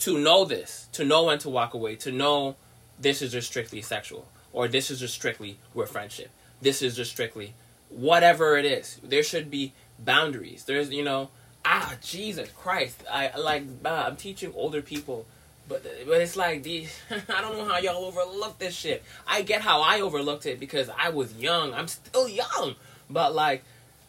to 0.00 0.18
know 0.18 0.44
this, 0.44 0.88
to 0.92 1.04
know 1.04 1.24
when 1.24 1.38
to 1.38 1.48
walk 1.48 1.72
away, 1.72 1.96
to 1.96 2.12
know 2.12 2.56
this 2.98 3.22
is 3.22 3.32
just 3.32 3.48
strictly 3.48 3.80
sexual, 3.80 4.28
or 4.52 4.68
this 4.68 4.90
is 4.90 5.00
just 5.00 5.14
strictly 5.14 5.56
we're 5.72 5.86
friendship. 5.86 6.30
This 6.60 6.82
is 6.82 6.96
just 6.96 7.12
strictly 7.12 7.54
whatever 7.88 8.58
it 8.58 8.64
is. 8.64 9.00
There 9.02 9.22
should 9.22 9.50
be 9.50 9.72
boundaries. 9.98 10.64
There's, 10.64 10.90
you 10.90 11.04
know, 11.04 11.30
ah, 11.64 11.94
Jesus 12.02 12.50
Christ. 12.50 13.02
I 13.10 13.36
like, 13.38 13.62
uh, 13.84 14.04
I'm 14.06 14.16
teaching 14.16 14.52
older 14.54 14.82
people, 14.82 15.26
but 15.68 15.84
but 16.06 16.20
it's 16.20 16.36
like 16.36 16.62
these. 16.62 16.94
I 17.10 17.40
don't 17.40 17.56
know 17.56 17.64
how 17.64 17.78
y'all 17.78 18.04
overlook 18.04 18.58
this 18.58 18.74
shit. 18.74 19.02
I 19.26 19.42
get 19.42 19.62
how 19.62 19.80
I 19.80 20.00
overlooked 20.00 20.46
it 20.46 20.60
because 20.60 20.90
I 20.98 21.10
was 21.10 21.34
young. 21.34 21.72
I'm 21.72 21.88
still 21.88 22.28
young, 22.28 22.74
but 23.08 23.34
like, 23.34 23.64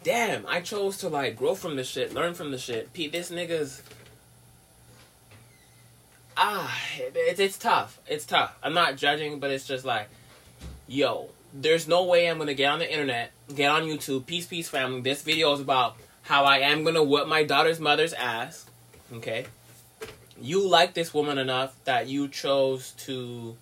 damn, 0.05 0.45
I 0.45 0.61
chose 0.61 0.97
to 0.99 1.09
like 1.09 1.35
grow 1.35 1.55
from 1.55 1.75
this 1.75 1.89
shit, 1.89 2.13
learn 2.13 2.35
from 2.35 2.51
the 2.51 2.57
shit. 2.57 2.93
Pete, 2.93 3.11
this 3.11 3.31
nigga's. 3.31 3.83
Ah, 6.37 6.73
it, 6.97 7.39
it's 7.39 7.57
tough. 7.57 7.99
It's 8.07 8.25
tough. 8.25 8.55
I'm 8.63 8.73
not 8.73 8.97
judging, 8.97 9.39
but 9.39 9.51
it's 9.51 9.67
just 9.67 9.83
like, 9.83 10.07
yo, 10.87 11.29
there's 11.53 11.87
no 11.87 12.03
way 12.03 12.29
I'm 12.29 12.37
gonna 12.37 12.53
get 12.53 12.71
on 12.71 12.79
the 12.79 12.89
internet, 12.89 13.31
get 13.53 13.71
on 13.71 13.83
YouTube, 13.83 14.25
peace, 14.25 14.45
peace, 14.45 14.69
family. 14.69 15.01
This 15.01 15.23
video 15.23 15.51
is 15.53 15.59
about 15.59 15.97
how 16.21 16.45
I 16.45 16.59
am 16.59 16.83
gonna 16.83 17.03
whip 17.03 17.27
my 17.27 17.43
daughter's 17.43 17.79
mother's 17.79 18.13
ass. 18.13 18.65
Okay, 19.11 19.47
you 20.39 20.67
like 20.67 20.93
this 20.93 21.13
woman 21.13 21.39
enough 21.39 21.75
that 21.85 22.07
you 22.07 22.27
chose 22.27 22.91
to 22.91 23.57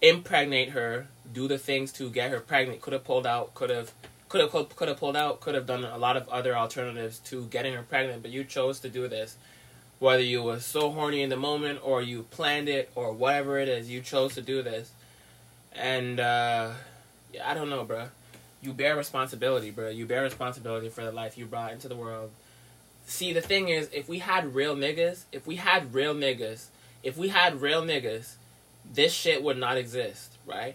impregnate 0.00 0.70
her, 0.70 1.08
do 1.32 1.48
the 1.48 1.58
things 1.58 1.92
to 1.92 2.08
get 2.08 2.30
her 2.30 2.40
pregnant. 2.40 2.80
Could 2.80 2.94
have 2.94 3.04
pulled 3.04 3.26
out. 3.26 3.54
Could 3.54 3.70
have. 3.70 3.92
Could 4.36 4.52
have 4.52 4.76
could 4.76 4.88
have 4.88 4.98
pulled 4.98 5.16
out. 5.16 5.40
Could 5.40 5.54
have 5.54 5.66
done 5.66 5.84
a 5.84 5.98
lot 5.98 6.16
of 6.16 6.28
other 6.28 6.56
alternatives 6.56 7.18
to 7.30 7.46
getting 7.46 7.74
her 7.74 7.82
pregnant, 7.82 8.22
but 8.22 8.30
you 8.30 8.44
chose 8.44 8.80
to 8.80 8.88
do 8.88 9.08
this. 9.08 9.36
Whether 9.98 10.22
you 10.22 10.42
were 10.42 10.60
so 10.60 10.90
horny 10.90 11.22
in 11.22 11.30
the 11.30 11.36
moment, 11.36 11.80
or 11.82 12.02
you 12.02 12.24
planned 12.24 12.68
it, 12.68 12.90
or 12.94 13.12
whatever 13.12 13.58
it 13.58 13.68
is, 13.68 13.88
you 13.90 14.00
chose 14.00 14.34
to 14.34 14.42
do 14.42 14.62
this, 14.62 14.90
and. 15.72 16.20
uh 16.20 16.72
I 17.44 17.54
don't 17.54 17.68
know, 17.68 17.84
bro. 17.84 18.08
You 18.62 18.72
bear 18.72 18.96
responsibility, 18.96 19.70
bro. 19.70 19.88
You 19.88 20.06
bear 20.06 20.22
responsibility 20.22 20.88
for 20.88 21.04
the 21.04 21.12
life 21.12 21.36
you 21.36 21.44
brought 21.44 21.72
into 21.72 21.88
the 21.88 21.96
world. 21.96 22.30
See, 23.06 23.32
the 23.32 23.40
thing 23.40 23.68
is, 23.68 23.90
if 23.92 24.08
we 24.08 24.20
had 24.20 24.54
real 24.54 24.74
niggas, 24.74 25.24
if 25.32 25.46
we 25.46 25.56
had 25.56 25.94
real 25.94 26.14
niggas, 26.14 26.66
if 27.02 27.16
we 27.16 27.28
had 27.28 27.60
real 27.60 27.82
niggas, 27.82 28.34
this 28.90 29.12
shit 29.12 29.42
would 29.42 29.58
not 29.58 29.76
exist, 29.76 30.32
right? 30.46 30.74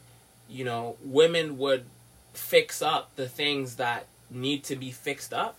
You 0.49 0.65
know, 0.65 0.97
women 1.03 1.57
would 1.57 1.85
fix 2.33 2.81
up 2.81 3.15
the 3.15 3.27
things 3.27 3.75
that 3.75 4.05
need 4.29 4.63
to 4.63 4.75
be 4.75 4.91
fixed 4.91 5.33
up 5.33 5.57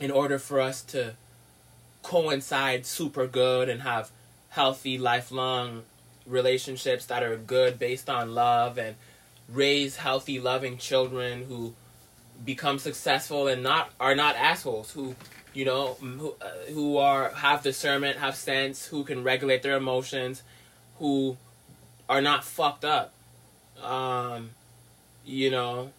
in 0.00 0.10
order 0.10 0.38
for 0.38 0.60
us 0.60 0.82
to 0.82 1.14
coincide 2.02 2.86
super 2.86 3.26
good 3.26 3.68
and 3.68 3.82
have 3.82 4.10
healthy, 4.50 4.98
lifelong 4.98 5.82
relationships 6.26 7.06
that 7.06 7.22
are 7.22 7.36
good 7.36 7.78
based 7.78 8.08
on 8.08 8.34
love 8.34 8.78
and 8.78 8.96
raise 9.48 9.96
healthy, 9.96 10.40
loving 10.40 10.78
children 10.78 11.44
who 11.44 11.74
become 12.44 12.78
successful 12.78 13.46
and 13.46 13.62
not 13.62 13.90
are 14.00 14.14
not 14.14 14.34
assholes 14.36 14.90
who 14.90 15.14
you 15.52 15.64
know 15.64 15.94
who, 16.00 16.34
uh, 16.40 16.72
who 16.72 16.96
are 16.96 17.30
have 17.30 17.62
discernment 17.62 18.18
have 18.18 18.34
sense 18.34 18.86
who 18.86 19.04
can 19.04 19.22
regulate 19.22 19.62
their 19.62 19.76
emotions 19.76 20.42
who 20.98 21.36
are 22.08 22.20
not 22.20 22.44
fucked 22.44 22.84
up. 22.84 23.12
Um 23.80 24.50
you 25.24 25.50
know 25.50 25.90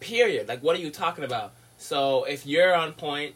period 0.00 0.48
like 0.48 0.62
what 0.62 0.76
are 0.76 0.80
you 0.80 0.90
talking 0.90 1.24
about 1.24 1.52
so 1.76 2.24
if 2.24 2.46
you're 2.46 2.74
on 2.74 2.92
point 2.92 3.34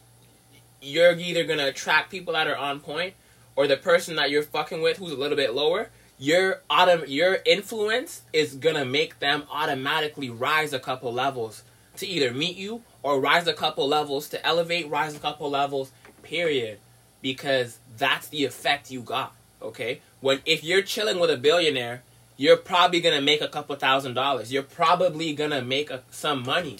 you're 0.81 1.13
either 1.13 1.43
gonna 1.43 1.67
attract 1.67 2.09
people 2.09 2.33
that 2.33 2.47
are 2.47 2.57
on 2.57 2.79
point 2.79 3.13
or 3.55 3.67
the 3.67 3.77
person 3.77 4.15
that 4.15 4.29
you're 4.29 4.43
fucking 4.43 4.81
with 4.81 4.97
who's 4.97 5.11
a 5.11 5.17
little 5.17 5.37
bit 5.37 5.53
lower 5.53 5.89
your 6.17 6.61
autom- 6.69 7.07
your 7.07 7.39
influence 7.45 8.21
is 8.31 8.55
gonna 8.55 8.85
make 8.85 9.19
them 9.19 9.43
automatically 9.51 10.29
rise 10.29 10.71
a 10.73 10.79
couple 10.79 11.11
levels 11.11 11.63
to 11.97 12.07
either 12.07 12.33
meet 12.33 12.55
you 12.55 12.81
or 13.01 13.19
rise 13.19 13.47
a 13.47 13.53
couple 13.53 13.87
levels 13.87 14.29
to 14.29 14.45
elevate, 14.45 14.89
rise 14.89 15.15
a 15.15 15.19
couple 15.19 15.49
levels, 15.49 15.91
period. 16.21 16.79
Because 17.21 17.77
that's 17.97 18.27
the 18.27 18.45
effect 18.45 18.91
you 18.91 19.01
got. 19.01 19.33
Okay? 19.61 20.01
When 20.21 20.39
if 20.45 20.63
you're 20.63 20.81
chilling 20.81 21.19
with 21.19 21.29
a 21.29 21.37
billionaire, 21.37 22.03
you're 22.37 22.57
probably 22.57 23.01
gonna 23.01 23.21
make 23.21 23.41
a 23.41 23.47
couple 23.47 23.75
thousand 23.75 24.13
dollars. 24.13 24.51
You're 24.51 24.63
probably 24.63 25.33
gonna 25.33 25.61
make 25.61 25.89
a, 25.89 26.01
some 26.11 26.43
money. 26.43 26.79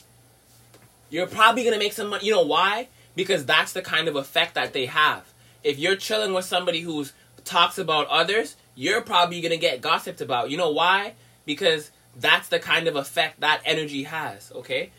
You're 1.09 1.27
probably 1.27 1.63
gonna 1.63 1.77
make 1.77 1.93
some 1.93 2.09
money. 2.09 2.25
You 2.25 2.33
know 2.33 2.43
why? 2.43 2.87
Because 3.15 3.45
that's 3.45 3.73
the 3.73 3.81
kind 3.81 4.07
of 4.07 4.15
effect 4.15 4.55
that 4.55 4.73
they 4.73 4.87
have. 4.87 5.25
If 5.63 5.79
you're 5.79 5.95
chilling 5.95 6.33
with 6.33 6.45
somebody 6.45 6.81
who's 6.81 7.13
talks 7.45 7.77
about 7.77 8.07
others, 8.07 8.55
you're 8.75 9.01
probably 9.01 9.41
to 9.41 9.57
get 9.57 9.81
gossiped 9.81 10.21
about. 10.21 10.49
You 10.49 10.57
know 10.57 10.71
why? 10.71 11.13
Because 11.45 11.91
that's 12.15 12.47
the 12.47 12.59
kind 12.59 12.87
of 12.87 12.95
effect 12.95 13.39
that 13.41 13.61
energy 13.65 14.03
has, 14.03 14.51
okay? 14.53 14.91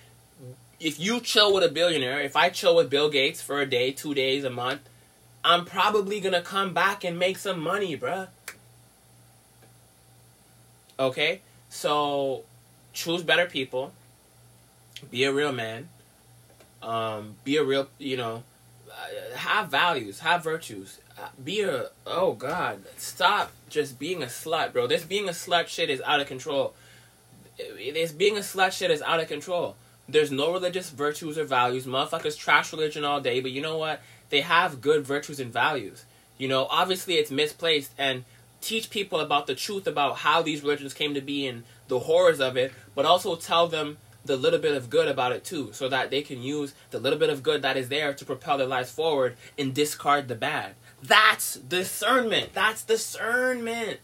If 0.81 1.01
you 1.01 1.21
chill 1.21 1.55
with 1.55 1.65
a 1.65 1.69
billionaire, 1.69 2.21
if 2.21 2.37
I 2.37 2.51
chill 2.51 2.77
with 2.77 2.91
Bill 2.91 3.09
Gates 3.09 3.41
for 3.41 3.61
a 3.61 3.67
day, 3.67 3.93
two 3.93 4.15
days, 4.15 4.45
a 4.45 4.51
month, 4.51 4.83
I'm 5.45 5.65
probably 5.65 6.21
to 6.21 6.43
come 6.43 6.75
back 6.75 7.05
and 7.05 7.19
make 7.19 7.39
some 7.39 7.61
money, 7.61 7.97
bruh. 7.97 8.29
Okay? 10.99 11.41
So, 11.69 12.45
choose 12.93 13.23
better 13.23 13.47
people. 13.47 13.93
Be 15.11 15.25
a 15.25 15.33
real 15.33 15.53
man. 15.53 15.89
Um, 16.83 17.37
be 17.45 17.57
a 17.57 17.65
real, 17.65 17.89
you 17.99 18.17
know, 18.17 18.43
have 19.35 19.69
values, 19.69 20.21
have 20.21 20.45
virtues. 20.45 21.01
Uh, 21.19 21.29
Be 21.43 21.63
a 21.63 21.87
oh 22.07 22.33
god, 22.33 22.83
stop 22.97 23.53
just 23.71 23.99
being 23.99 24.23
a 24.23 24.27
slut, 24.27 24.73
bro. 24.73 24.87
This 24.87 25.05
being 25.05 25.29
a 25.29 25.33
slut 25.33 25.69
shit 25.69 25.91
is 25.91 26.01
out 26.03 26.21
of 26.21 26.27
control. 26.27 26.75
This 27.57 28.13
being 28.13 28.37
a 28.37 28.41
slut 28.41 28.73
shit 28.73 28.91
is 28.91 29.01
out 29.03 29.21
of 29.21 29.29
control. 29.29 29.77
There's 30.09 30.33
no 30.33 30.53
religious 30.53 30.91
virtues 30.91 31.39
or 31.39 31.45
values. 31.45 31.87
Motherfuckers 31.87 32.37
trash 32.37 32.73
religion 32.73 33.05
all 33.05 33.21
day, 33.21 33.41
but 33.41 33.53
you 33.53 33.63
know 33.63 33.79
what? 33.79 34.03
They 34.31 34.41
have 34.41 34.81
good 34.81 35.07
virtues 35.07 35.41
and 35.41 35.53
values. 35.53 36.05
You 36.37 36.49
know, 36.49 36.67
obviously 36.69 37.15
it's 37.15 37.31
misplaced 37.31 37.93
and 37.97 38.25
teach 38.65 38.91
people 38.91 39.21
about 39.21 39.47
the 39.47 39.55
truth 39.55 39.87
about 39.87 40.19
how 40.19 40.43
these 40.43 40.63
religions 40.63 40.95
came 40.95 41.15
to 41.15 41.21
be 41.21 41.47
and 41.47 41.65
the 41.89 42.01
horrors 42.01 42.41
of 42.41 42.57
it, 42.57 42.73
but 42.95 43.05
also 43.05 43.37
tell 43.37 43.69
them 43.69 43.99
the 44.25 44.37
little 44.37 44.59
bit 44.59 44.75
of 44.75 44.89
good 44.89 45.07
about 45.07 45.33
it 45.33 45.45
too, 45.45 45.71
so 45.73 45.89
that 45.89 46.11
they 46.11 46.23
can 46.23 46.43
use 46.43 46.75
the 46.91 46.99
little 46.99 47.19
bit 47.19 47.29
of 47.29 47.43
good 47.43 47.63
that 47.63 47.77
is 47.77 47.89
there 47.91 48.15
to 48.15 48.25
propel 48.25 48.57
their 48.57 48.67
lives 48.67 48.91
forward 48.91 49.37
and 49.59 49.75
discard 49.75 50.29
the 50.29 50.35
bad. 50.35 50.75
That's 51.03 51.57
discernment. 51.57 52.55
That's 52.55 52.83
discernment. 52.83 54.01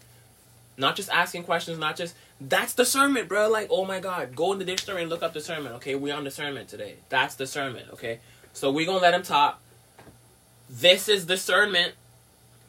Not 0.76 0.96
just 0.96 1.08
asking 1.10 1.44
questions, 1.44 1.78
not 1.78 1.96
just 1.96 2.14
that's 2.40 2.74
discernment, 2.74 3.28
bro. 3.28 3.48
Like, 3.48 3.68
oh 3.70 3.84
my 3.84 4.00
god, 4.00 4.34
go 4.36 4.52
in 4.52 4.58
the 4.58 4.64
dictionary 4.64 5.02
and 5.02 5.10
look 5.10 5.22
up 5.22 5.32
discernment. 5.32 5.76
Okay, 5.76 5.94
we 5.94 6.10
on 6.10 6.24
discernment 6.24 6.68
today. 6.68 6.96
That's 7.08 7.34
discernment. 7.34 7.86
Okay, 7.92 8.20
so 8.52 8.70
we 8.70 8.84
gonna 8.84 8.98
let 8.98 9.14
him 9.14 9.22
talk. 9.22 9.60
This 10.68 11.08
is 11.08 11.24
discernment. 11.24 11.94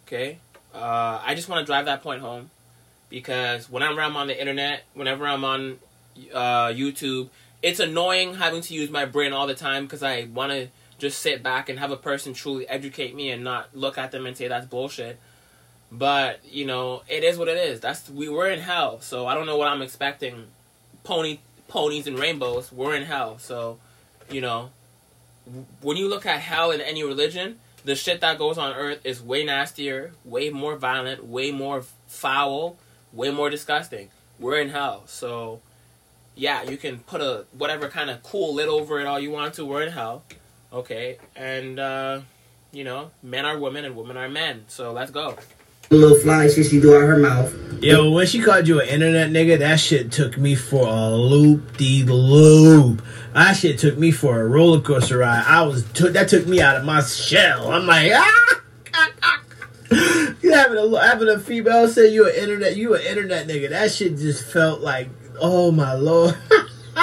Okay, 0.07 0.39
uh, 0.73 1.21
I 1.23 1.35
just 1.35 1.49
want 1.49 1.59
to 1.61 1.65
drive 1.65 1.85
that 1.85 2.03
point 2.03 2.21
home 2.21 2.49
because 3.09 3.69
whenever 3.69 4.01
I'm 4.01 4.15
on 4.15 4.27
the 4.27 4.39
internet, 4.39 4.83
whenever 4.93 5.27
I'm 5.27 5.43
on 5.43 5.79
uh, 6.33 6.67
YouTube, 6.67 7.29
it's 7.61 7.79
annoying 7.79 8.35
having 8.35 8.61
to 8.61 8.73
use 8.73 8.89
my 8.89 9.05
brain 9.05 9.33
all 9.33 9.47
the 9.47 9.55
time 9.55 9.85
because 9.85 10.01
I 10.01 10.27
want 10.33 10.51
to 10.51 10.67
just 10.97 11.19
sit 11.19 11.43
back 11.43 11.67
and 11.67 11.79
have 11.79 11.91
a 11.91 11.97
person 11.97 12.33
truly 12.33 12.67
educate 12.67 13.15
me 13.15 13.31
and 13.31 13.43
not 13.43 13.75
look 13.75 13.97
at 13.97 14.11
them 14.11 14.25
and 14.25 14.37
say 14.37 14.47
that's 14.47 14.65
bullshit. 14.65 15.19
But 15.91 16.39
you 16.45 16.65
know, 16.65 17.01
it 17.09 17.23
is 17.23 17.37
what 17.37 17.47
it 17.47 17.57
is. 17.57 17.81
That's 17.81 18.09
we 18.09 18.29
were 18.29 18.49
in 18.49 18.59
hell, 18.59 19.01
so 19.01 19.27
I 19.27 19.33
don't 19.33 19.45
know 19.45 19.57
what 19.57 19.67
I'm 19.67 19.81
expecting. 19.81 20.47
Pony 21.03 21.39
ponies 21.67 22.07
and 22.07 22.17
rainbows. 22.17 22.71
We're 22.71 22.95
in 22.95 23.03
hell, 23.03 23.39
so 23.39 23.77
you 24.29 24.39
know, 24.39 24.69
when 25.81 25.97
you 25.97 26.07
look 26.07 26.25
at 26.25 26.39
hell 26.39 26.71
in 26.71 26.79
any 26.79 27.03
religion, 27.03 27.59
the 27.83 27.95
shit 27.95 28.21
that 28.21 28.37
goes 28.37 28.57
on 28.57 28.73
earth 28.73 29.05
is 29.05 29.21
way 29.21 29.43
nastier, 29.43 30.11
way 30.23 30.49
more 30.49 30.75
violent, 30.75 31.25
way 31.25 31.51
more 31.51 31.83
foul, 32.07 32.77
way 33.13 33.31
more 33.31 33.49
disgusting. 33.49 34.09
We're 34.39 34.59
in 34.59 34.69
hell, 34.69 35.03
so 35.05 35.61
yeah, 36.35 36.63
you 36.63 36.77
can 36.77 36.99
put 36.99 37.21
a 37.21 37.45
whatever 37.57 37.89
kind 37.89 38.09
of 38.09 38.23
cool 38.23 38.55
lid 38.55 38.67
over 38.67 38.99
it 38.99 39.05
all 39.05 39.19
you 39.19 39.31
want 39.31 39.55
to. 39.55 39.65
We're 39.65 39.83
in 39.83 39.91
hell, 39.91 40.23
okay, 40.71 41.17
and 41.35 41.79
uh, 41.79 42.21
you 42.71 42.83
know, 42.83 43.11
men 43.21 43.45
are 43.45 43.57
women 43.57 43.85
and 43.85 43.95
women 43.95 44.17
are 44.17 44.29
men. 44.29 44.65
So 44.67 44.91
let's 44.91 45.11
go. 45.11 45.37
Little 45.91 46.17
fly 46.17 46.47
shit 46.47 46.67
she 46.67 46.79
do 46.79 46.95
out 46.95 47.01
her 47.01 47.17
mouth. 47.17 47.53
Yo, 47.83 48.11
when 48.11 48.25
she 48.25 48.41
called 48.41 48.65
you 48.65 48.79
an 48.79 48.87
internet 48.87 49.29
nigga, 49.29 49.59
that 49.59 49.77
shit 49.77 50.09
took 50.09 50.37
me 50.37 50.55
for 50.55 50.87
a 50.87 51.09
loop 51.09 51.75
de 51.75 52.05
loop. 52.05 53.01
That 53.33 53.57
shit 53.57 53.77
took 53.77 53.97
me 53.97 54.11
for 54.11 54.39
a 54.39 54.47
roller 54.47 54.79
coaster 54.79 55.17
ride. 55.17 55.43
I 55.45 55.63
was 55.63 55.83
took 55.91 56.13
that 56.13 56.29
took 56.29 56.47
me 56.47 56.61
out 56.61 56.77
of 56.77 56.85
my 56.85 57.01
shell. 57.01 57.69
I'm 57.69 57.85
like, 57.87 58.09
ah, 58.15 58.61
ah, 58.93 59.11
ah. 59.21 59.43
you 60.41 60.53
having 60.53 60.77
a 60.77 61.01
having 61.01 61.27
a 61.27 61.37
female 61.37 61.89
say 61.89 62.07
you 62.07 62.25
an 62.25 62.35
internet 62.35 62.77
you 62.77 62.95
an 62.95 63.01
internet 63.01 63.49
nigga. 63.49 63.71
That 63.71 63.91
shit 63.91 64.17
just 64.17 64.45
felt 64.45 64.79
like, 64.79 65.09
oh 65.41 65.73
my 65.73 65.93
lord. 65.93 66.37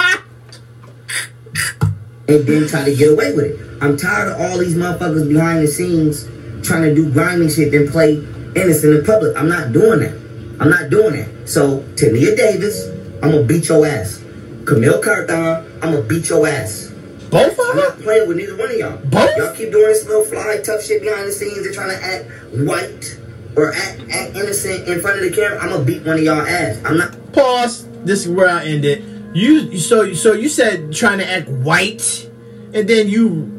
and 2.26 2.46
then 2.46 2.66
try 2.66 2.84
to 2.84 2.96
get 2.96 3.12
away 3.12 3.34
with 3.34 3.44
it. 3.44 3.82
I'm 3.82 3.98
tired 3.98 4.28
of 4.28 4.40
all 4.40 4.56
these 4.56 4.76
motherfuckers 4.76 5.28
behind 5.28 5.58
the 5.58 5.66
scenes 5.66 6.26
trying 6.66 6.84
to 6.84 6.94
do 6.94 7.12
grimy 7.12 7.50
shit 7.50 7.70
then 7.70 7.86
play 7.90 8.24
innocent 8.56 8.98
in 8.98 9.04
public. 9.04 9.36
I'm 9.36 9.48
not 9.48 9.72
doing 9.72 10.00
that. 10.00 10.14
I'm 10.60 10.70
not 10.70 10.90
doing 10.90 11.14
that. 11.16 11.48
So, 11.48 11.84
Tania 11.96 12.34
Davis, 12.36 12.88
I'm 13.22 13.32
gonna 13.32 13.42
beat 13.42 13.68
your 13.68 13.86
ass. 13.86 14.22
Camille 14.64 15.00
Carthon, 15.00 15.64
I'm 15.82 15.92
gonna 15.92 16.02
beat 16.02 16.28
your 16.28 16.46
ass. 16.46 16.92
Both 17.30 17.52
of 17.52 17.56
them? 17.56 17.66
I'm 17.70 17.76
not 17.76 18.00
playing 18.00 18.28
with 18.28 18.36
neither 18.36 18.56
one 18.56 18.70
of 18.70 18.76
y'all. 18.76 18.96
Both? 19.04 19.36
Y'all 19.36 19.54
keep 19.54 19.70
doing 19.70 19.86
this 19.86 20.06
little 20.06 20.24
fly 20.24 20.60
tough 20.64 20.82
shit 20.82 21.02
behind 21.02 21.28
the 21.28 21.32
scenes. 21.32 21.62
They're 21.62 21.72
trying 21.72 21.90
to 21.90 22.04
act 22.04 22.26
white 22.54 23.18
or 23.56 23.74
act, 23.74 24.00
act 24.10 24.36
innocent 24.36 24.88
in 24.88 25.00
front 25.00 25.18
of 25.18 25.24
the 25.24 25.30
camera. 25.30 25.58
I'm 25.58 25.70
gonna 25.70 25.84
beat 25.84 26.04
one 26.04 26.16
of 26.16 26.22
y'all 26.22 26.40
ass. 26.40 26.80
I'm 26.84 26.96
not. 26.96 27.32
Pause. 27.32 27.86
This 28.04 28.26
is 28.26 28.28
where 28.28 28.48
I 28.48 28.64
end 28.64 28.84
it. 28.84 29.02
You 29.34 29.76
so 29.78 30.14
so 30.14 30.32
you 30.32 30.48
said 30.48 30.92
trying 30.92 31.18
to 31.18 31.28
act 31.28 31.48
white, 31.48 32.30
and 32.72 32.88
then 32.88 33.08
you 33.08 33.54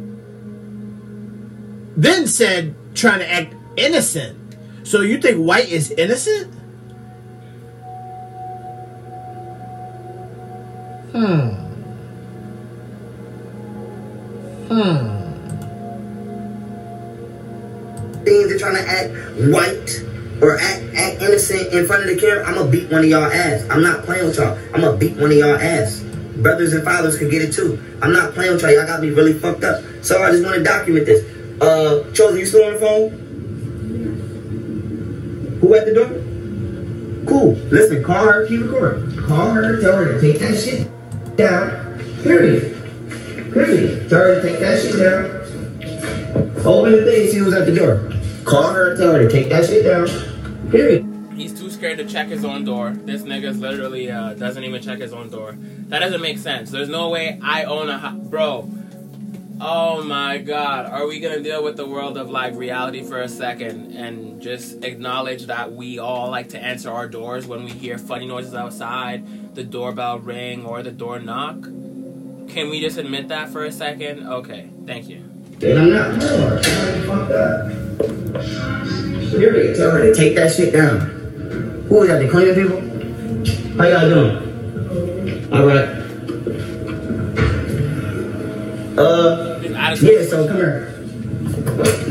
then 1.95 2.27
said 2.27 2.75
trying 2.95 3.19
to 3.19 3.31
act 3.31 3.53
innocent. 3.77 4.38
So 4.89 5.01
you 5.01 5.21
think 5.21 5.37
white 5.37 5.69
is 5.69 5.91
innocent? 5.91 6.51
Hmm. 11.11 11.49
Hmm. 14.65 15.09
Things 18.23 18.49
they're 18.49 18.57
trying 18.57 18.77
to 18.77 18.89
act 18.89 19.13
white 19.53 20.03
or 20.41 20.57
act, 20.57 20.81
act 20.95 21.21
innocent 21.21 21.71
in 21.71 21.85
front 21.85 22.01
of 22.01 22.09
the 22.09 22.19
camera. 22.19 22.43
I'm 22.47 22.55
gonna 22.55 22.71
beat 22.71 22.89
one 22.89 23.03
of 23.03 23.09
y'all 23.11 23.25
ass. 23.25 23.67
I'm 23.69 23.83
not 23.83 24.05
playing 24.05 24.25
with 24.25 24.37
y'all. 24.37 24.57
I'm 24.73 24.81
gonna 24.81 24.97
beat 24.97 25.15
one 25.17 25.31
of 25.31 25.37
y'all 25.37 25.53
ass. 25.53 25.99
Brothers 26.37 26.73
and 26.73 26.83
fathers 26.83 27.15
can 27.15 27.29
get 27.29 27.43
it 27.43 27.53
too. 27.53 27.79
I'm 28.01 28.11
not 28.11 28.33
playing 28.33 28.53
with 28.53 28.63
y'all. 28.63 28.71
Y'all 28.71 28.87
got 28.87 29.03
me 29.03 29.11
really 29.11 29.33
fucked 29.33 29.63
up. 29.63 29.83
So 30.01 30.23
I 30.23 30.31
just 30.31 30.43
want 30.43 30.55
to 30.55 30.63
document 30.63 31.05
this. 31.05 31.23
Uh, 31.61 32.11
Chosen, 32.11 32.39
you 32.39 32.47
still 32.47 32.63
on 32.63 32.73
the 32.73 32.79
phone? 32.79 33.28
Who 35.59 35.75
at 35.75 35.85
the 35.85 35.93
door? 35.93 37.25
Cool. 37.27 37.53
Listen, 37.69 38.03
call 38.03 38.25
her, 38.25 38.47
keep 38.47 38.61
recording. 38.61 39.15
Call 39.17 39.51
her, 39.51 39.81
tell 39.81 39.97
her 39.97 40.13
to 40.13 40.21
take 40.21 40.39
that 40.39 40.57
shit 40.57 40.87
down. 41.35 41.99
Period. 42.23 42.75
Period. 43.53 44.09
Tell 44.09 44.19
her 44.19 44.41
to 44.41 44.41
take 44.41 44.59
that 44.59 44.81
shit 44.81 44.97
down. 44.97 45.39
Open 46.65 46.91
the 46.91 47.03
thing, 47.03 47.27
see 47.31 47.37
who's 47.37 47.53
at 47.53 47.65
the 47.65 47.75
door. 47.75 48.11
Call 48.45 48.71
her, 48.73 48.95
tell 48.97 49.13
her 49.13 49.27
to 49.27 49.29
take 49.29 49.49
that 49.49 49.65
shit 49.65 49.83
down. 49.83 50.07
Period. 50.69 51.05
He's 51.35 51.57
too 51.57 51.69
scared 51.69 51.97
to 51.99 52.05
check 52.05 52.27
his 52.27 52.43
own 52.43 52.65
door. 52.65 52.91
This 52.91 53.23
nigga's 53.23 53.59
literally 53.59 54.11
uh, 54.11 54.33
doesn't 54.33 54.63
even 54.63 54.81
check 54.81 54.99
his 54.99 55.13
own 55.13 55.29
door. 55.29 55.55
That 55.87 55.99
doesn't 55.99 56.21
make 56.21 56.37
sense. 56.37 56.69
There's 56.69 56.89
no 56.89 57.09
way 57.09 57.39
I 57.41 57.63
own 57.63 57.89
a 57.89 57.97
house, 57.97 58.27
bro. 58.27 58.69
Oh 59.61 60.01
my 60.03 60.37
god, 60.37 60.85
are 60.85 61.05
we 61.05 61.19
gonna 61.19 61.41
deal 61.41 61.61
with 61.61 61.75
the 61.75 61.85
world 61.85 62.17
of 62.17 62.29
like 62.29 62.55
reality 62.55 63.03
for 63.03 63.19
a 63.19 63.27
second 63.27 63.93
and 63.93 64.41
just 64.41 64.85
acknowledge 64.85 65.47
that 65.47 65.73
we 65.73 65.99
all 65.99 66.29
like 66.29 66.47
to 66.49 66.59
answer 66.59 66.89
our 66.89 67.09
doors 67.09 67.45
when 67.45 67.65
we 67.65 67.71
hear 67.71 67.97
funny 67.97 68.25
noises 68.25 68.53
outside, 68.53 69.55
the 69.55 69.65
doorbell 69.65 70.19
ring, 70.19 70.65
or 70.65 70.81
the 70.81 70.91
door 70.91 71.19
knock? 71.19 71.61
Can 71.63 72.69
we 72.69 72.79
just 72.79 72.97
admit 72.97 73.27
that 73.27 73.49
for 73.49 73.65
a 73.65 73.71
second? 73.71 74.25
Okay, 74.25 74.69
thank 74.85 75.09
you. 75.09 75.25
Then 75.57 75.77
I'm 75.77 75.89
not 75.89 76.23
her. 76.23 76.63
Fuck 77.03 77.27
that. 77.27 77.75
Period. 79.31 79.75
Tell 79.75 79.91
her 79.91 80.01
to 80.01 80.15
take 80.15 80.35
that 80.35 80.53
shit 80.53 80.71
down. 80.71 81.01
Who 81.89 82.01
is 82.03 82.07
that? 82.07 82.19
The 82.19 82.29
cleaning 82.29 82.55
people? 82.55 82.79
How 83.77 83.89
y'all 83.89 84.09
doing? 84.09 85.53
All 85.53 85.65
right. 85.67 85.99
Uh, 88.97 89.48
Yeah. 89.97 90.25
So 90.25 90.47
come 90.47 90.57
here. 90.57 90.95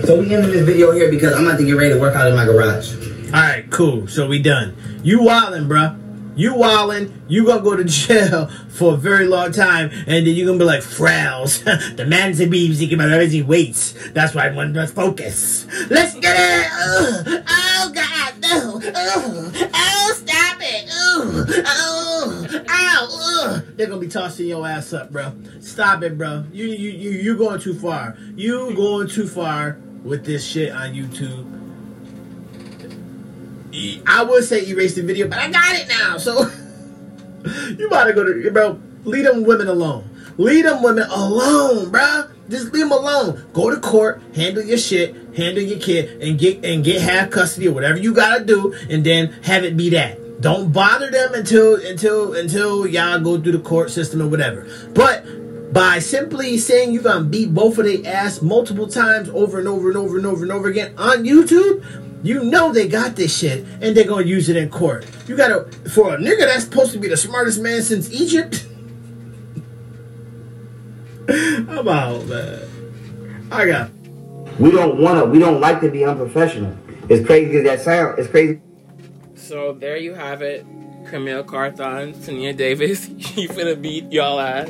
So 0.04 0.18
we 0.18 0.34
ending 0.34 0.50
this 0.50 0.64
video 0.64 0.92
here 0.92 1.10
because 1.10 1.34
I'm 1.34 1.46
about 1.46 1.58
to 1.58 1.64
get 1.64 1.72
ready 1.72 1.94
to 1.94 2.00
work 2.00 2.16
out 2.16 2.26
in 2.26 2.34
my 2.34 2.44
garage. 2.44 2.94
All 3.26 3.32
right, 3.32 3.70
cool. 3.70 4.08
So 4.08 4.26
we 4.26 4.40
done. 4.40 4.74
You 5.02 5.20
wildin', 5.20 5.68
bruh. 5.68 5.98
You 6.34 6.54
wildin'. 6.54 7.12
You 7.28 7.44
gonna 7.44 7.62
go 7.62 7.76
to 7.76 7.84
jail 7.86 8.46
for 8.68 8.94
a 8.94 8.96
very 8.96 9.26
long 9.26 9.52
time, 9.52 9.90
and 9.92 10.26
then 10.26 10.34
you 10.34 10.46
gonna 10.46 10.58
be 10.58 10.64
like, 10.64 10.82
Frowls. 10.82 11.62
the 11.96 12.06
man's 12.06 12.40
a 12.40 12.46
beeves, 12.46 12.78
he 12.78 12.88
can 12.88 13.00
everything 13.00 13.46
weights. 13.46 13.94
That's 14.10 14.34
why 14.34 14.48
I 14.48 14.52
want 14.52 14.74
to 14.74 14.86
focus. 14.86 15.66
Let's 15.90 16.14
get 16.14 16.36
it. 16.36 16.70
Ugh. 16.72 17.44
Oh 17.48 17.92
God, 17.94 18.34
no. 18.40 18.80
Oh, 18.94 19.52
oh, 19.74 20.12
stop 20.16 20.58
it. 20.60 20.88
Oh, 20.90 21.44
oh, 21.66 22.47
Ugh. 23.00 23.62
They're 23.76 23.86
gonna 23.86 24.00
be 24.00 24.08
tossing 24.08 24.46
your 24.46 24.66
ass 24.66 24.92
up, 24.92 25.10
bro. 25.10 25.32
Stop 25.60 26.02
it, 26.02 26.18
bro. 26.18 26.44
You, 26.52 26.66
you, 26.66 26.90
you, 26.90 27.10
you 27.10 27.36
going 27.36 27.60
too 27.60 27.74
far. 27.74 28.16
You 28.34 28.74
going 28.74 29.08
too 29.08 29.26
far 29.26 29.78
with 30.04 30.24
this 30.24 30.44
shit 30.44 30.72
on 30.72 30.94
YouTube. 30.94 31.54
I 34.06 34.22
would 34.22 34.44
say 34.44 34.66
erase 34.66 34.94
the 34.94 35.02
video, 35.02 35.28
but 35.28 35.38
I 35.38 35.50
got 35.50 35.74
it 35.76 35.88
now. 35.88 36.16
So 36.18 36.40
you 37.68 37.88
to 37.88 38.12
go 38.14 38.24
to 38.24 38.50
bro. 38.50 38.80
Leave 39.04 39.24
them 39.24 39.44
women 39.44 39.68
alone. 39.68 40.08
Leave 40.36 40.64
them 40.64 40.82
women 40.82 41.08
alone, 41.10 41.90
bro. 41.90 42.24
Just 42.48 42.72
leave 42.72 42.88
them 42.88 42.92
alone. 42.92 43.46
Go 43.52 43.70
to 43.70 43.80
court, 43.80 44.22
handle 44.34 44.62
your 44.62 44.78
shit, 44.78 45.14
handle 45.36 45.62
your 45.62 45.78
kid, 45.78 46.22
and 46.22 46.38
get 46.38 46.64
and 46.64 46.82
get 46.82 47.00
half 47.02 47.30
custody 47.30 47.68
or 47.68 47.72
whatever 47.72 47.98
you 47.98 48.14
gotta 48.14 48.44
do, 48.44 48.74
and 48.88 49.04
then 49.04 49.32
have 49.42 49.64
it 49.64 49.76
be 49.76 49.90
that. 49.90 50.18
Don't 50.40 50.72
bother 50.72 51.10
them 51.10 51.34
until 51.34 51.74
until 51.84 52.34
until 52.34 52.86
y'all 52.86 53.18
go 53.18 53.40
through 53.40 53.52
the 53.52 53.58
court 53.58 53.90
system 53.90 54.22
or 54.22 54.28
whatever. 54.28 54.68
But 54.94 55.24
by 55.72 55.98
simply 55.98 56.58
saying 56.58 56.92
you're 56.92 57.02
gonna 57.02 57.24
beat 57.24 57.52
both 57.52 57.78
of 57.78 57.84
their 57.84 58.06
ass 58.06 58.40
multiple 58.40 58.86
times 58.86 59.28
over 59.30 59.58
and 59.58 59.66
over 59.66 59.88
and 59.88 59.96
over 59.96 60.16
and 60.16 60.26
over 60.26 60.42
and 60.44 60.52
over 60.52 60.68
again 60.68 60.94
on 60.96 61.24
YouTube, 61.24 61.84
you 62.22 62.44
know 62.44 62.72
they 62.72 62.86
got 62.86 63.16
this 63.16 63.36
shit 63.36 63.64
and 63.80 63.96
they're 63.96 64.06
gonna 64.06 64.26
use 64.26 64.48
it 64.48 64.56
in 64.56 64.70
court. 64.70 65.06
You 65.26 65.36
gotta 65.36 65.64
for 65.90 66.14
a 66.14 66.18
nigga 66.18 66.46
that's 66.46 66.64
supposed 66.64 66.92
to 66.92 66.98
be 66.98 67.08
the 67.08 67.16
smartest 67.16 67.60
man 67.60 67.82
since 67.82 68.12
Egypt. 68.12 68.64
I'm 71.28 71.88
out, 71.88 72.26
man. 72.26 73.48
I 73.50 73.66
got. 73.66 73.90
We 74.60 74.70
don't 74.70 75.00
wanna. 75.00 75.24
We 75.24 75.40
don't 75.40 75.60
like 75.60 75.80
to 75.80 75.90
be 75.90 76.04
unprofessional. 76.04 76.76
It's 77.08 77.26
crazy 77.26 77.58
as 77.58 77.64
that 77.64 77.80
sound. 77.80 78.18
It's 78.20 78.28
crazy. 78.28 78.60
So 79.38 79.72
there 79.72 79.96
you 79.96 80.14
have 80.14 80.42
it. 80.42 80.66
Camille 81.06 81.44
Carthon, 81.44 82.12
Tania 82.20 82.52
Davis, 82.52 83.08
you 83.36 83.48
finna 83.48 83.80
beat 83.80 84.12
y'all 84.12 84.40
ass. 84.40 84.68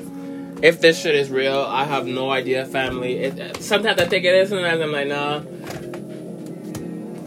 If 0.63 0.81
this 0.81 1.01
shit 1.01 1.15
is 1.15 1.31
real, 1.31 1.59
I 1.59 1.85
have 1.85 2.07
no 2.07 2.31
idea, 2.31 2.67
family. 2.67 3.19
It, 3.19 3.63
sometimes 3.63 4.01
I 4.01 4.07
think 4.07 4.25
it 4.25 4.35
is, 4.35 4.51
sometimes 4.51 4.81
I'm 4.81 4.93
like, 4.93 5.09
nah. 5.09 5.43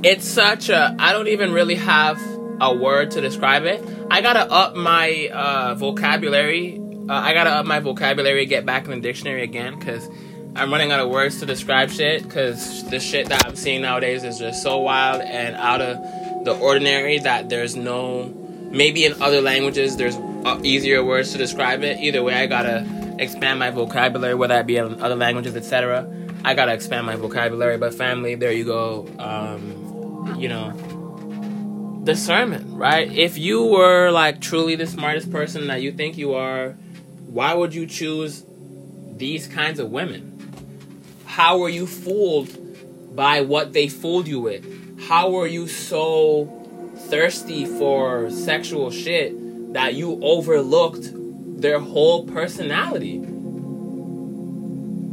It's 0.04 0.26
such 0.26 0.70
a. 0.70 0.96
I 0.98 1.14
don't 1.14 1.28
even 1.28 1.52
really 1.52 1.76
have 1.76 2.22
a 2.62 2.74
word 2.74 3.12
to 3.12 3.22
describe 3.22 3.66
it. 3.66 3.84
I 4.10 4.22
gotta 4.22 4.50
up 4.52 4.76
my 4.76 5.30
uh, 5.34 5.76
vocabulary. 5.76 6.80
Uh, 7.10 7.14
I 7.14 7.34
gotta 7.34 7.52
up 7.52 7.66
my 7.66 7.80
vocabulary, 7.80 8.46
get 8.46 8.66
back 8.66 8.86
in 8.86 8.92
the 8.92 9.00
dictionary 9.00 9.44
again, 9.44 9.78
because 9.78 10.08
I'm 10.56 10.72
running 10.72 10.92
out 10.92 11.00
of 11.00 11.10
words 11.10 11.40
to 11.40 11.46
describe 11.46 11.90
shit. 11.90 12.24
Because 12.24 12.88
the 12.90 13.00
shit 13.00 13.30
that 13.30 13.46
I'm 13.46 13.56
seeing 13.56 13.82
nowadays 13.82 14.24
is 14.24 14.38
just 14.40 14.62
so 14.62 14.80
wild 14.80 15.22
and 15.22 15.56
out 15.56 15.82
of 15.82 16.21
the 16.44 16.58
ordinary 16.58 17.20
that 17.20 17.50
there's 17.50 17.76
no. 17.76 18.34
Maybe 18.72 19.06
in 19.06 19.22
other 19.22 19.42
languages 19.42 19.98
there's 19.98 20.16
easier 20.64 21.04
words 21.04 21.32
to 21.34 21.38
describe 21.38 21.84
it. 21.84 22.00
Either 22.00 22.24
way, 22.24 22.36
I 22.36 22.48
gotta 22.48 23.16
expand 23.20 23.60
my 23.60 23.70
vocabulary, 23.70 24.34
whether 24.34 24.56
that 24.56 24.66
be 24.66 24.78
in 24.78 25.02
other 25.02 25.16
languages, 25.16 25.56
etc. 25.56 26.10
I 26.44 26.54
gotta 26.54 26.74
expand 26.74 27.06
my 27.06 27.16
vocabulary. 27.16 27.78
But 27.78 27.94
family, 27.94 28.36
there 28.36 28.52
you 28.52 28.66
go. 28.66 29.08
Um, 29.20 30.36
you 30.40 30.48
know, 30.48 30.72
discernment, 32.04 32.66
right? 32.78 33.12
If 33.12 33.38
you 33.38 33.66
were 33.66 34.10
like 34.12 34.42
truly 34.42 34.76
the 34.76 34.88
smartest 34.88 35.32
person 35.32 35.68
that 35.68 35.82
you 35.82 35.92
think 35.92 36.18
you 36.18 36.34
are, 36.34 36.72
why 37.28 37.54
would 37.54 37.74
you 37.74 37.86
choose 37.86 38.46
these 39.18 39.48
kinds 39.48 39.80
of 39.80 39.92
women? 39.92 40.28
How 41.26 41.60
were 41.60 41.70
you 41.70 41.86
fooled 41.86 43.16
by 43.16 43.42
what 43.42 43.74
they 43.74 43.88
fooled 43.88 44.28
you 44.28 44.40
with? 44.40 44.81
How 45.12 45.30
were 45.30 45.46
you 45.46 45.68
so 45.68 46.46
thirsty 47.10 47.66
for 47.66 48.30
sexual 48.30 48.92
shit 48.92 49.74
that 49.74 49.94
you 49.94 50.18
overlooked 50.24 51.10
their 51.62 51.82
whole 51.82 52.26
personality? 52.28 53.18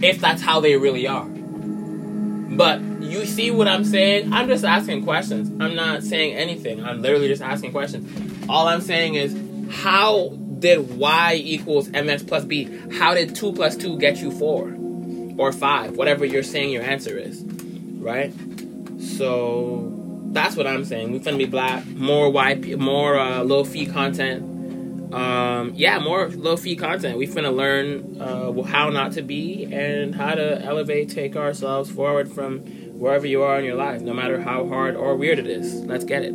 If 0.00 0.20
that's 0.20 0.40
how 0.40 0.60
they 0.60 0.76
really 0.76 1.08
are. 1.08 1.26
But 1.26 2.80
you 3.02 3.26
see 3.26 3.50
what 3.50 3.66
I'm 3.66 3.84
saying? 3.84 4.32
I'm 4.32 4.46
just 4.46 4.64
asking 4.64 5.02
questions. 5.02 5.50
I'm 5.60 5.74
not 5.74 6.04
saying 6.04 6.36
anything. 6.36 6.80
I'm 6.84 7.02
literally 7.02 7.26
just 7.26 7.42
asking 7.42 7.72
questions. 7.72 8.48
All 8.48 8.68
I'm 8.68 8.82
saying 8.82 9.16
is, 9.16 9.36
how 9.82 10.28
did 10.60 10.96
y 10.96 11.34
equals 11.42 11.88
mx 11.88 12.24
plus 12.24 12.44
b? 12.44 12.66
How 12.92 13.14
did 13.14 13.34
2 13.34 13.52
plus 13.52 13.76
2 13.76 13.98
get 13.98 14.18
you 14.18 14.30
4? 14.30 14.76
Or 15.38 15.50
5? 15.50 15.96
Whatever 15.96 16.24
you're 16.24 16.44
saying 16.44 16.70
your 16.70 16.84
answer 16.84 17.18
is. 17.18 17.42
Right? 17.42 18.32
So, 19.16 19.92
that's 20.32 20.56
what 20.56 20.66
I'm 20.66 20.84
saying. 20.84 21.12
We're 21.12 21.20
gonna 21.20 21.36
be 21.36 21.46
black. 21.46 21.86
More 21.86 22.30
YP, 22.30 22.78
more 22.78 23.18
uh, 23.18 23.42
lo-fi 23.42 23.86
content. 23.86 25.14
Um, 25.14 25.72
yeah, 25.74 25.98
more 25.98 26.28
lo-fi 26.28 26.76
content. 26.76 27.16
We 27.16 27.26
finna 27.26 27.54
learn 27.54 28.20
uh, 28.20 28.62
how 28.62 28.90
not 28.90 29.12
to 29.12 29.22
be 29.22 29.64
and 29.72 30.14
how 30.14 30.34
to 30.34 30.62
elevate, 30.62 31.08
take 31.08 31.34
ourselves 31.36 31.90
forward 31.90 32.30
from 32.30 32.60
wherever 32.98 33.26
you 33.26 33.42
are 33.42 33.58
in 33.58 33.64
your 33.64 33.76
life, 33.76 34.02
no 34.02 34.12
matter 34.12 34.40
how 34.40 34.66
hard 34.68 34.96
or 34.96 35.16
weird 35.16 35.38
it 35.38 35.46
is. 35.46 35.74
Let's 35.86 36.04
get 36.04 36.22
it. 36.22 36.34